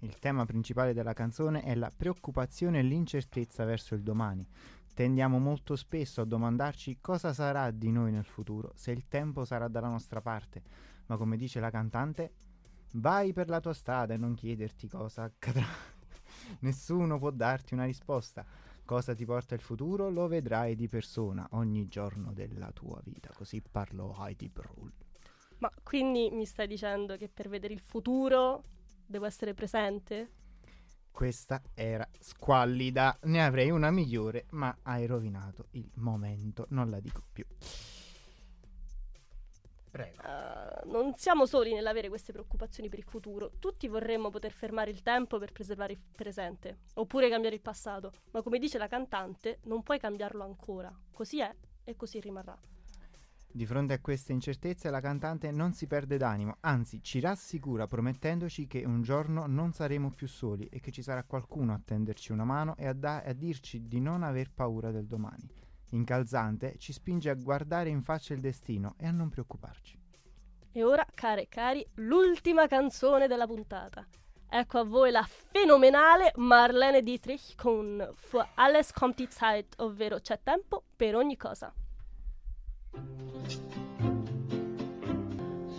Il 0.03 0.17
tema 0.17 0.45
principale 0.45 0.93
della 0.93 1.13
canzone 1.13 1.61
è 1.61 1.75
la 1.75 1.91
preoccupazione 1.95 2.79
e 2.79 2.81
l'incertezza 2.81 3.65
verso 3.65 3.93
il 3.93 4.01
domani. 4.01 4.43
Tendiamo 4.95 5.37
molto 5.37 5.75
spesso 5.75 6.21
a 6.21 6.25
domandarci 6.25 6.97
cosa 6.99 7.33
sarà 7.33 7.69
di 7.69 7.91
noi 7.91 8.11
nel 8.11 8.25
futuro, 8.25 8.71
se 8.73 8.89
il 8.89 9.07
tempo 9.07 9.45
sarà 9.45 9.67
dalla 9.67 9.89
nostra 9.89 10.19
parte, 10.19 10.63
ma 11.05 11.17
come 11.17 11.37
dice 11.37 11.59
la 11.59 11.69
cantante, 11.69 12.31
vai 12.93 13.31
per 13.31 13.47
la 13.47 13.59
tua 13.59 13.73
strada 13.73 14.15
e 14.15 14.17
non 14.17 14.33
chiederti 14.33 14.87
cosa 14.87 15.21
accadrà. 15.21 15.67
Nessuno 16.61 17.19
può 17.19 17.29
darti 17.29 17.75
una 17.75 17.85
risposta. 17.85 18.43
Cosa 18.83 19.13
ti 19.13 19.23
porta 19.23 19.53
il 19.53 19.61
futuro 19.61 20.09
lo 20.09 20.27
vedrai 20.27 20.75
di 20.75 20.87
persona 20.87 21.47
ogni 21.51 21.87
giorno 21.87 22.33
della 22.33 22.71
tua 22.71 22.99
vita. 23.03 23.29
Così 23.35 23.61
parlò 23.61 24.15
Heidi 24.17 24.49
Brühl. 24.49 24.91
Ma 25.59 25.71
quindi 25.83 26.31
mi 26.31 26.47
stai 26.47 26.65
dicendo 26.65 27.17
che 27.17 27.29
per 27.29 27.49
vedere 27.49 27.75
il 27.75 27.81
futuro 27.81 28.63
devo 29.12 29.26
essere 29.26 29.54
presente? 29.54 30.32
Questa 31.12 31.62
era 31.76 32.08
squallida, 32.19 33.19
ne 33.24 33.43
avrei 33.43 33.69
una 33.69 33.91
migliore, 33.91 34.45
ma 34.52 34.76
hai 34.84 35.06
rovinato 35.06 35.67
il 35.71 35.88
momento, 35.95 36.65
non 36.69 36.89
la 36.89 37.00
dico 37.00 37.21
più. 37.32 37.45
Prego. 39.91 40.21
Uh, 40.21 40.89
non 40.89 41.15
siamo 41.15 41.45
soli 41.45 41.74
nell'avere 41.74 42.08
queste 42.08 42.32
preoccupazioni 42.32 42.88
per 42.88 43.00
il 43.00 43.06
futuro. 43.06 43.52
Tutti 43.60 43.89
vorremmo 43.89 44.30
poter 44.30 44.54
fermare 44.54 44.89
il 44.89 45.02
tempo 45.02 45.38
per 45.38 45.52
preservare 45.52 45.91
il 45.91 46.00
presente, 46.15 46.80
oppure 46.93 47.30
cambiare 47.30 47.56
il 47.56 47.62
passato, 47.62 48.13
ma 48.32 48.41
come 48.41 48.58
dice 48.58 48.78
la 48.78 48.88
cantante, 48.88 49.60
non 49.63 49.84
puoi 49.84 50.00
cambiarlo 50.00 50.43
ancora. 50.43 50.97
Così 51.12 51.41
è 51.41 51.54
e 51.84 51.95
così 51.97 52.21
rimarrà. 52.21 52.58
Di 53.53 53.65
fronte 53.65 53.93
a 53.93 53.99
queste 53.99 54.31
incertezze 54.31 54.89
la 54.89 55.01
cantante 55.01 55.51
non 55.51 55.73
si 55.73 55.85
perde 55.85 56.15
d'animo, 56.15 56.55
anzi 56.61 57.03
ci 57.03 57.19
rassicura 57.19 57.85
promettendoci 57.85 58.65
che 58.65 58.85
un 58.85 59.01
giorno 59.01 59.45
non 59.45 59.73
saremo 59.73 60.11
più 60.11 60.27
soli 60.27 60.67
e 60.67 60.79
che 60.79 60.91
ci 60.91 61.01
sarà 61.01 61.25
qualcuno 61.25 61.73
a 61.73 61.81
tenderci 61.83 62.31
una 62.31 62.45
mano 62.45 62.77
e 62.77 62.87
a, 62.87 62.93
da- 62.93 63.23
a 63.23 63.33
dirci 63.33 63.87
di 63.87 63.99
non 63.99 64.23
aver 64.23 64.51
paura 64.51 64.91
del 64.91 65.05
domani. 65.05 65.49
Incalzante 65.89 66.75
ci 66.77 66.93
spinge 66.93 67.29
a 67.29 67.33
guardare 67.33 67.89
in 67.89 68.03
faccia 68.03 68.33
il 68.33 68.39
destino 68.39 68.95
e 68.97 69.05
a 69.07 69.11
non 69.11 69.27
preoccuparci. 69.27 69.99
E 70.71 70.83
ora, 70.85 71.05
care 71.13 71.41
e 71.41 71.47
cari, 71.49 71.85
l'ultima 71.95 72.67
canzone 72.67 73.27
della 73.27 73.47
puntata. 73.47 74.07
Ecco 74.47 74.77
a 74.79 74.83
voi 74.85 75.11
la 75.11 75.27
fenomenale 75.27 76.31
Marlene 76.37 77.01
Dietrich 77.01 77.55
con 77.57 78.11
Für 78.15 78.47
alles 78.55 78.93
kommt 78.93 79.17
die 79.17 79.27
Zeit, 79.27 79.73
ovvero 79.79 80.19
c'è 80.19 80.39
tempo 80.41 80.83
per 80.95 81.15
ogni 81.15 81.35
cosa. 81.35 81.73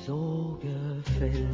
So 0.05 0.59
gefällt. 0.61 1.47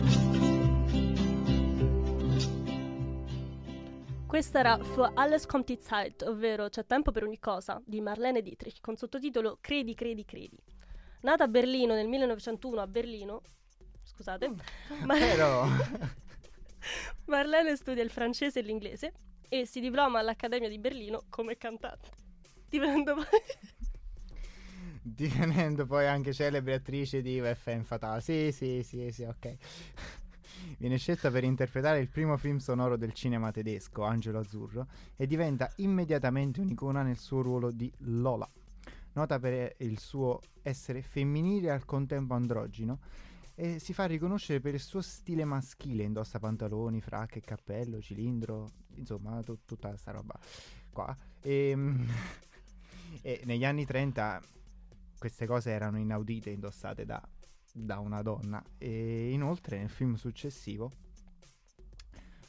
Questa 4.26 4.60
era 4.60 4.78
Für 4.94 5.10
alles 5.16 5.46
kommt 5.46 5.68
die 5.68 5.78
Zeit, 5.78 6.22
ovvero 6.22 6.68
C'è 6.68 6.84
tempo 6.86 7.12
per 7.12 7.24
ogni 7.24 7.38
cosa, 7.38 7.80
di 7.84 8.00
Marlene 8.00 8.42
Dietrich, 8.42 8.80
con 8.80 8.96
sottotitolo 8.96 9.58
Credi, 9.60 9.94
credi, 9.94 10.24
credi. 10.24 10.58
Nata 11.22 11.44
a 11.44 11.48
Berlino 11.48 11.94
nel 11.94 12.08
1901 12.08 12.80
a 12.80 12.86
Berlino, 12.86 13.40
scusate, 14.02 14.52
ma- 15.04 15.14
Però 15.18 15.66
Marlene 17.26 17.76
studia 17.76 18.02
il 18.02 18.10
francese 18.10 18.60
e 18.60 18.62
l'inglese 18.62 19.12
e 19.48 19.66
si 19.66 19.80
diploma 19.80 20.20
all'Accademia 20.20 20.68
di 20.68 20.78
Berlino 20.78 21.24
come 21.28 21.56
cantante. 21.56 22.10
Divenendo 22.68 23.14
poi... 23.14 23.24
divenendo 25.14 25.86
poi 25.86 26.06
anche 26.06 26.32
celebre 26.32 26.74
attrice 26.74 27.22
di 27.22 27.40
FM 27.40 27.82
Fatale. 27.82 28.20
Sì, 28.20 28.50
sì, 28.52 28.82
sì, 28.82 29.10
sì, 29.10 29.24
ok. 29.24 29.56
Viene 30.78 30.98
scelta 30.98 31.30
per 31.30 31.44
interpretare 31.44 32.00
il 32.00 32.08
primo 32.08 32.36
film 32.36 32.58
sonoro 32.58 32.96
del 32.96 33.12
cinema 33.12 33.50
tedesco, 33.50 34.02
Angelo 34.04 34.40
Azzurro, 34.40 34.86
e 35.16 35.26
diventa 35.26 35.70
immediatamente 35.76 36.60
un'icona 36.60 37.02
nel 37.02 37.18
suo 37.18 37.42
ruolo 37.42 37.70
di 37.70 37.92
Lola. 37.98 38.48
Nota 39.12 39.38
per 39.38 39.74
il 39.78 39.98
suo 39.98 40.40
essere 40.62 41.02
femminile 41.02 41.68
e 41.68 41.70
al 41.70 41.84
contempo 41.84 42.34
androgino, 42.34 42.98
e 43.54 43.80
si 43.80 43.92
fa 43.92 44.04
riconoscere 44.04 44.60
per 44.60 44.74
il 44.74 44.80
suo 44.80 45.00
stile 45.00 45.44
maschile, 45.44 46.04
indossa 46.04 46.38
pantaloni, 46.38 47.00
fracche, 47.00 47.40
cappello, 47.40 48.00
cilindro, 48.00 48.70
insomma, 48.94 49.42
tu- 49.42 49.64
tutta 49.64 49.88
questa 49.88 50.12
roba 50.12 50.38
qua. 50.92 51.16
E, 51.40 51.76
e 53.22 53.40
negli 53.44 53.64
anni 53.64 53.84
30 53.84 54.40
queste 55.18 55.46
cose 55.46 55.70
erano 55.70 55.98
inaudite 55.98 56.50
indossate 56.50 57.04
da, 57.04 57.20
da 57.72 57.98
una 57.98 58.22
donna 58.22 58.62
e 58.78 59.30
inoltre 59.32 59.78
nel 59.78 59.90
film 59.90 60.14
successivo 60.14 60.90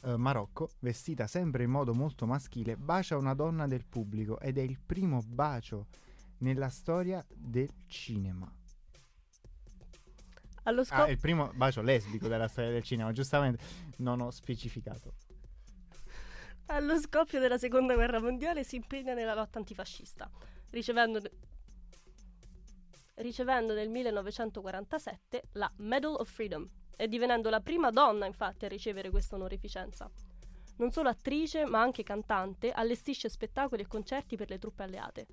eh, 0.02 0.16
Marocco, 0.16 0.70
vestita 0.80 1.26
sempre 1.26 1.64
in 1.64 1.70
modo 1.70 1.94
molto 1.94 2.26
maschile, 2.26 2.76
bacia 2.76 3.16
una 3.16 3.34
donna 3.34 3.66
del 3.66 3.84
pubblico 3.84 4.40
ed 4.40 4.58
è 4.58 4.62
il 4.62 4.78
primo 4.80 5.20
bacio 5.26 5.88
nella 6.38 6.68
storia 6.68 7.24
del 7.34 7.70
cinema. 7.86 8.50
Allo 10.64 10.80
Ah, 10.82 10.84
scopo... 10.84 11.04
è 11.04 11.10
il 11.10 11.18
primo 11.18 11.50
bacio 11.54 11.82
lesbico 11.82 12.28
della 12.28 12.48
storia 12.48 12.70
del 12.70 12.82
cinema, 12.82 13.12
giustamente 13.12 13.62
non 13.98 14.20
ho 14.20 14.30
specificato. 14.30 15.14
Allo 16.66 16.98
scoppio 17.00 17.40
della 17.40 17.58
seconda 17.58 17.94
guerra 17.94 18.20
mondiale 18.20 18.62
si 18.62 18.76
impegna 18.76 19.12
nella 19.12 19.34
lotta 19.34 19.58
antifascista, 19.58 20.30
ricevendo, 20.70 21.20
ricevendo 23.16 23.74
nel 23.74 23.88
1947 23.88 25.42
la 25.52 25.70
Medal 25.76 26.14
of 26.14 26.30
Freedom, 26.30 26.68
e 26.96 27.08
divenendo 27.08 27.48
la 27.48 27.60
prima 27.60 27.90
donna 27.90 28.26
infatti 28.26 28.66
a 28.66 28.68
ricevere 28.68 29.10
questa 29.10 29.36
onorificenza. 29.36 30.10
Non 30.76 30.90
solo 30.90 31.08
attrice, 31.08 31.64
ma 31.64 31.80
anche 31.80 32.02
cantante, 32.02 32.72
allestisce 32.72 33.28
spettacoli 33.28 33.82
e 33.82 33.86
concerti 33.86 34.36
per 34.36 34.48
le 34.50 34.58
truppe 34.58 34.82
alleate 34.82 35.26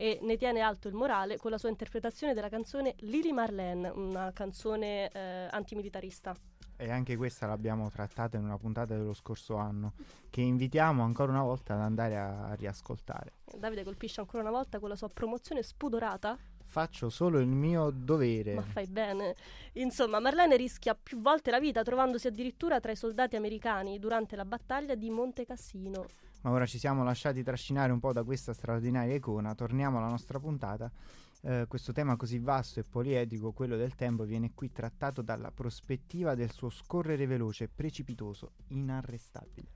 e 0.00 0.20
ne 0.22 0.36
tiene 0.36 0.60
alto 0.60 0.86
il 0.86 0.94
morale 0.94 1.36
con 1.38 1.50
la 1.50 1.58
sua 1.58 1.68
interpretazione 1.68 2.32
della 2.32 2.48
canzone 2.48 2.94
Lily 2.98 3.32
Marlene, 3.32 3.88
una 3.88 4.30
canzone 4.32 5.10
eh, 5.10 5.48
antimilitarista. 5.50 6.34
E 6.76 6.92
anche 6.92 7.16
questa 7.16 7.48
l'abbiamo 7.48 7.90
trattata 7.90 8.36
in 8.36 8.44
una 8.44 8.56
puntata 8.56 8.94
dello 8.94 9.12
scorso 9.12 9.56
anno, 9.56 9.94
che 10.30 10.40
invitiamo 10.40 11.02
ancora 11.02 11.32
una 11.32 11.42
volta 11.42 11.74
ad 11.74 11.80
andare 11.80 12.16
a, 12.16 12.46
a 12.46 12.54
riascoltare. 12.54 13.32
Davide 13.56 13.82
colpisce 13.82 14.20
ancora 14.20 14.42
una 14.42 14.52
volta 14.52 14.78
con 14.78 14.88
la 14.88 14.94
sua 14.94 15.08
promozione 15.08 15.64
spudorata. 15.64 16.38
Faccio 16.70 17.08
solo 17.08 17.38
il 17.38 17.48
mio 17.48 17.88
dovere. 17.88 18.52
Ma 18.54 18.60
fai 18.60 18.86
bene. 18.86 19.34
Insomma, 19.74 20.20
Marlene 20.20 20.54
rischia 20.54 20.94
più 20.94 21.18
volte 21.18 21.50
la 21.50 21.58
vita 21.58 21.82
trovandosi 21.82 22.26
addirittura 22.26 22.78
tra 22.78 22.92
i 22.92 22.96
soldati 22.96 23.36
americani 23.36 23.98
durante 23.98 24.36
la 24.36 24.44
battaglia 24.44 24.94
di 24.94 25.08
Monte 25.08 25.46
Cassino. 25.46 26.04
Ma 26.42 26.50
ora 26.50 26.66
ci 26.66 26.78
siamo 26.78 27.02
lasciati 27.02 27.42
trascinare 27.42 27.90
un 27.90 28.00
po' 28.00 28.12
da 28.12 28.22
questa 28.22 28.52
straordinaria 28.52 29.14
icona, 29.14 29.54
torniamo 29.54 29.96
alla 29.96 30.08
nostra 30.08 30.38
puntata. 30.38 30.92
Eh, 31.40 31.64
questo 31.66 31.92
tema 31.92 32.16
così 32.16 32.38
vasto 32.38 32.80
e 32.80 32.84
poliedrico, 32.84 33.52
quello 33.52 33.76
del 33.76 33.94
tempo, 33.94 34.24
viene 34.24 34.52
qui 34.52 34.70
trattato 34.70 35.22
dalla 35.22 35.50
prospettiva 35.50 36.34
del 36.34 36.52
suo 36.52 36.68
scorrere 36.68 37.26
veloce, 37.26 37.68
precipitoso, 37.68 38.52
inarrestabile. 38.68 39.68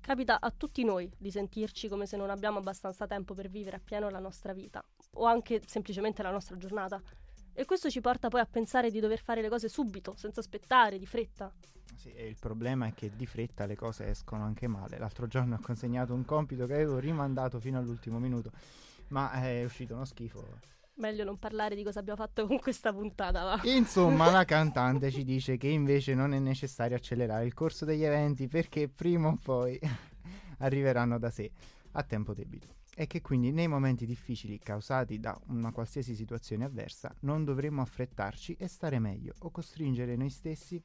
Capita 0.00 0.40
a 0.40 0.50
tutti 0.50 0.84
noi 0.84 1.10
di 1.16 1.30
sentirci 1.30 1.88
come 1.88 2.06
se 2.06 2.16
non 2.16 2.30
abbiamo 2.30 2.58
abbastanza 2.58 3.06
tempo 3.06 3.34
per 3.34 3.48
vivere 3.48 3.76
appieno 3.76 4.08
la 4.08 4.18
nostra 4.18 4.52
vita, 4.52 4.84
o 5.14 5.24
anche 5.24 5.60
semplicemente 5.66 6.22
la 6.22 6.30
nostra 6.30 6.56
giornata. 6.56 7.00
E 7.54 7.64
questo 7.64 7.90
ci 7.90 8.00
porta 8.00 8.28
poi 8.28 8.40
a 8.40 8.46
pensare 8.46 8.90
di 8.90 9.00
dover 9.00 9.20
fare 9.20 9.42
le 9.42 9.48
cose 9.48 9.68
subito, 9.68 10.14
senza 10.16 10.40
aspettare, 10.40 10.98
di 10.98 11.06
fretta. 11.06 11.52
Sì, 11.96 12.12
e 12.12 12.26
il 12.26 12.36
problema 12.38 12.86
è 12.86 12.94
che 12.94 13.14
di 13.14 13.26
fretta 13.26 13.66
le 13.66 13.76
cose 13.76 14.08
escono 14.08 14.42
anche 14.44 14.66
male. 14.66 14.98
L'altro 14.98 15.26
giorno 15.26 15.54
ho 15.56 15.60
consegnato 15.60 16.14
un 16.14 16.24
compito 16.24 16.66
che 16.66 16.74
avevo 16.74 16.98
rimandato 16.98 17.60
fino 17.60 17.78
all'ultimo 17.78 18.18
minuto, 18.18 18.50
ma 19.08 19.32
è 19.32 19.64
uscito 19.64 19.94
uno 19.94 20.04
schifo. 20.04 20.70
Meglio 20.94 21.24
non 21.24 21.38
parlare 21.38 21.74
di 21.74 21.82
cosa 21.82 22.00
abbiamo 22.00 22.20
fatto 22.20 22.46
con 22.46 22.58
questa 22.58 22.92
puntata, 22.92 23.44
va. 23.44 23.60
Insomma, 23.64 24.30
la 24.30 24.44
cantante 24.46 25.10
ci 25.10 25.24
dice 25.24 25.56
che 25.56 25.68
invece 25.68 26.14
non 26.14 26.34
è 26.34 26.38
necessario 26.38 26.96
accelerare 26.96 27.44
il 27.44 27.54
corso 27.54 27.84
degli 27.84 28.04
eventi 28.04 28.46
perché 28.48 28.88
prima 28.88 29.28
o 29.28 29.38
poi 29.42 29.78
arriveranno 30.58 31.18
da 31.18 31.30
sé 31.30 31.50
a 31.92 32.02
tempo 32.02 32.34
debito. 32.34 32.80
E 32.94 33.06
che 33.06 33.22
quindi 33.22 33.52
nei 33.52 33.68
momenti 33.68 34.04
difficili 34.04 34.58
causati 34.58 35.18
da 35.18 35.38
una 35.46 35.72
qualsiasi 35.72 36.14
situazione 36.14 36.64
avversa 36.64 37.14
non 37.20 37.42
dovremmo 37.44 37.80
affrettarci 37.80 38.54
e 38.58 38.68
stare 38.68 38.98
meglio 38.98 39.32
o 39.38 39.50
costringere 39.50 40.14
noi 40.14 40.28
stessi 40.28 40.82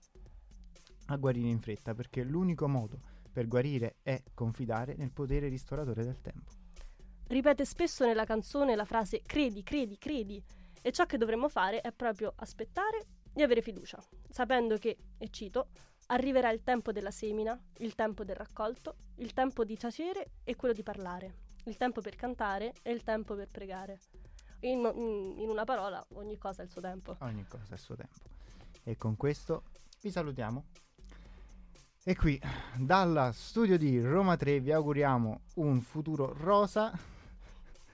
a 1.07 1.15
guarire 1.17 1.49
in 1.49 1.59
fretta 1.59 1.93
perché 1.93 2.23
l'unico 2.23 2.67
modo 2.67 3.01
per 3.31 3.47
guarire 3.47 3.97
è 4.01 4.23
confidare 4.33 4.95
nel 4.95 5.11
potere 5.11 5.49
ristoratore 5.49 6.03
del 6.03 6.21
tempo. 6.21 6.51
Ripete 7.27 7.65
spesso 7.65 8.05
nella 8.05 8.25
canzone 8.25 8.75
la 8.75 8.85
frase 8.85 9.21
credi, 9.21 9.61
credi, 9.61 9.97
credi 9.97 10.41
e 10.81 10.91
ciò 10.91 11.05
che 11.05 11.17
dovremmo 11.17 11.49
fare 11.49 11.81
è 11.81 11.91
proprio 11.91 12.31
aspettare 12.37 13.05
e 13.33 13.43
avere 13.43 13.61
fiducia, 13.61 14.01
sapendo 14.29 14.77
che, 14.77 14.97
e 15.17 15.29
cito, 15.29 15.67
arriverà 16.07 16.51
il 16.51 16.63
tempo 16.63 16.91
della 16.91 17.11
semina, 17.11 17.59
il 17.79 17.95
tempo 17.95 18.23
del 18.23 18.37
raccolto, 18.37 18.95
il 19.17 19.33
tempo 19.33 19.65
di 19.65 19.77
tacere 19.77 20.31
e 20.43 20.55
quello 20.55 20.73
di 20.73 20.83
parlare, 20.83 21.46
il 21.67 21.77
tempo 21.77 22.01
per 22.01 22.15
cantare 22.15 22.73
e 22.81 22.91
il 22.91 23.03
tempo 23.03 23.35
per 23.35 23.49
pregare. 23.49 23.99
In, 24.61 24.79
in, 25.37 25.49
una 25.49 25.65
parola, 25.65 26.03
ogni 26.13 26.37
cosa 26.37 26.61
ha 26.61 26.65
il 26.65 26.71
suo 26.71 26.81
tempo. 26.81 27.15
Ogni 27.19 27.45
cosa 27.47 27.65
ha 27.69 27.75
il 27.75 27.79
suo 27.79 27.95
tempo. 27.95 28.19
E 28.83 28.95
con 28.95 29.15
questo 29.15 29.63
vi 30.01 30.09
salutiamo. 30.09 30.63
E 32.03 32.15
qui, 32.15 32.41
dalla 32.77 33.31
studio 33.33 33.77
di 33.77 34.01
Roma 34.01 34.37
3, 34.37 34.61
vi 34.61 34.71
auguriamo 34.71 35.41
un 35.55 35.81
futuro 35.81 36.33
rosa 36.33 36.97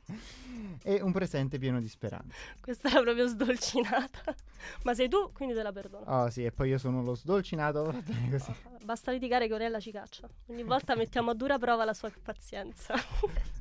e 0.84 1.02
un 1.02 1.12
presente 1.12 1.58
pieno 1.58 1.80
di 1.80 1.90
speranza. 1.90 2.36
Questa 2.62 2.90
era 2.90 3.02
proprio 3.02 3.28
sdolcinata. 3.28 4.36
Ma 4.84 4.94
sei 4.94 5.10
tu, 5.10 5.32
quindi 5.34 5.56
te 5.56 5.64
la 5.64 5.72
perdono. 5.72 6.06
Oh 6.06 6.30
sì, 6.30 6.46
e 6.46 6.52
poi 6.52 6.70
io 6.70 6.78
sono 6.78 7.02
lo 7.02 7.16
sdolcinato, 7.16 7.84
va 7.84 7.92
bene 7.92 8.30
così. 8.30 8.52
Oh, 8.52 8.78
basta 8.86 9.12
litigare 9.12 9.48
che 9.48 9.54
Orella 9.54 9.80
ci 9.80 9.92
caccia. 9.92 10.30
Ogni 10.46 10.64
volta 10.64 10.96
mettiamo 10.96 11.32
a 11.32 11.34
dura 11.34 11.58
prova 11.58 11.84
la 11.84 11.94
sua 11.94 12.12
pazienza. 12.22 12.94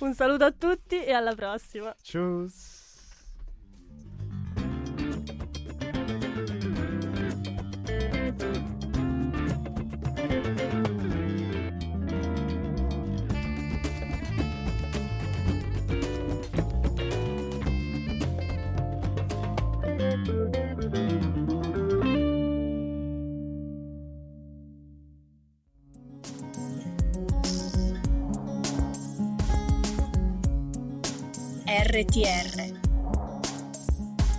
un 0.00 0.14
saluto 0.14 0.44
a 0.44 0.52
tutti 0.52 1.02
e 1.02 1.12
alla 1.12 1.34
prossima. 1.34 1.94
Ciao. 2.02 2.46
RTR 31.96 32.78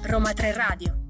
Roma 0.03 0.31
3 0.31 0.51
Radio 0.53 1.06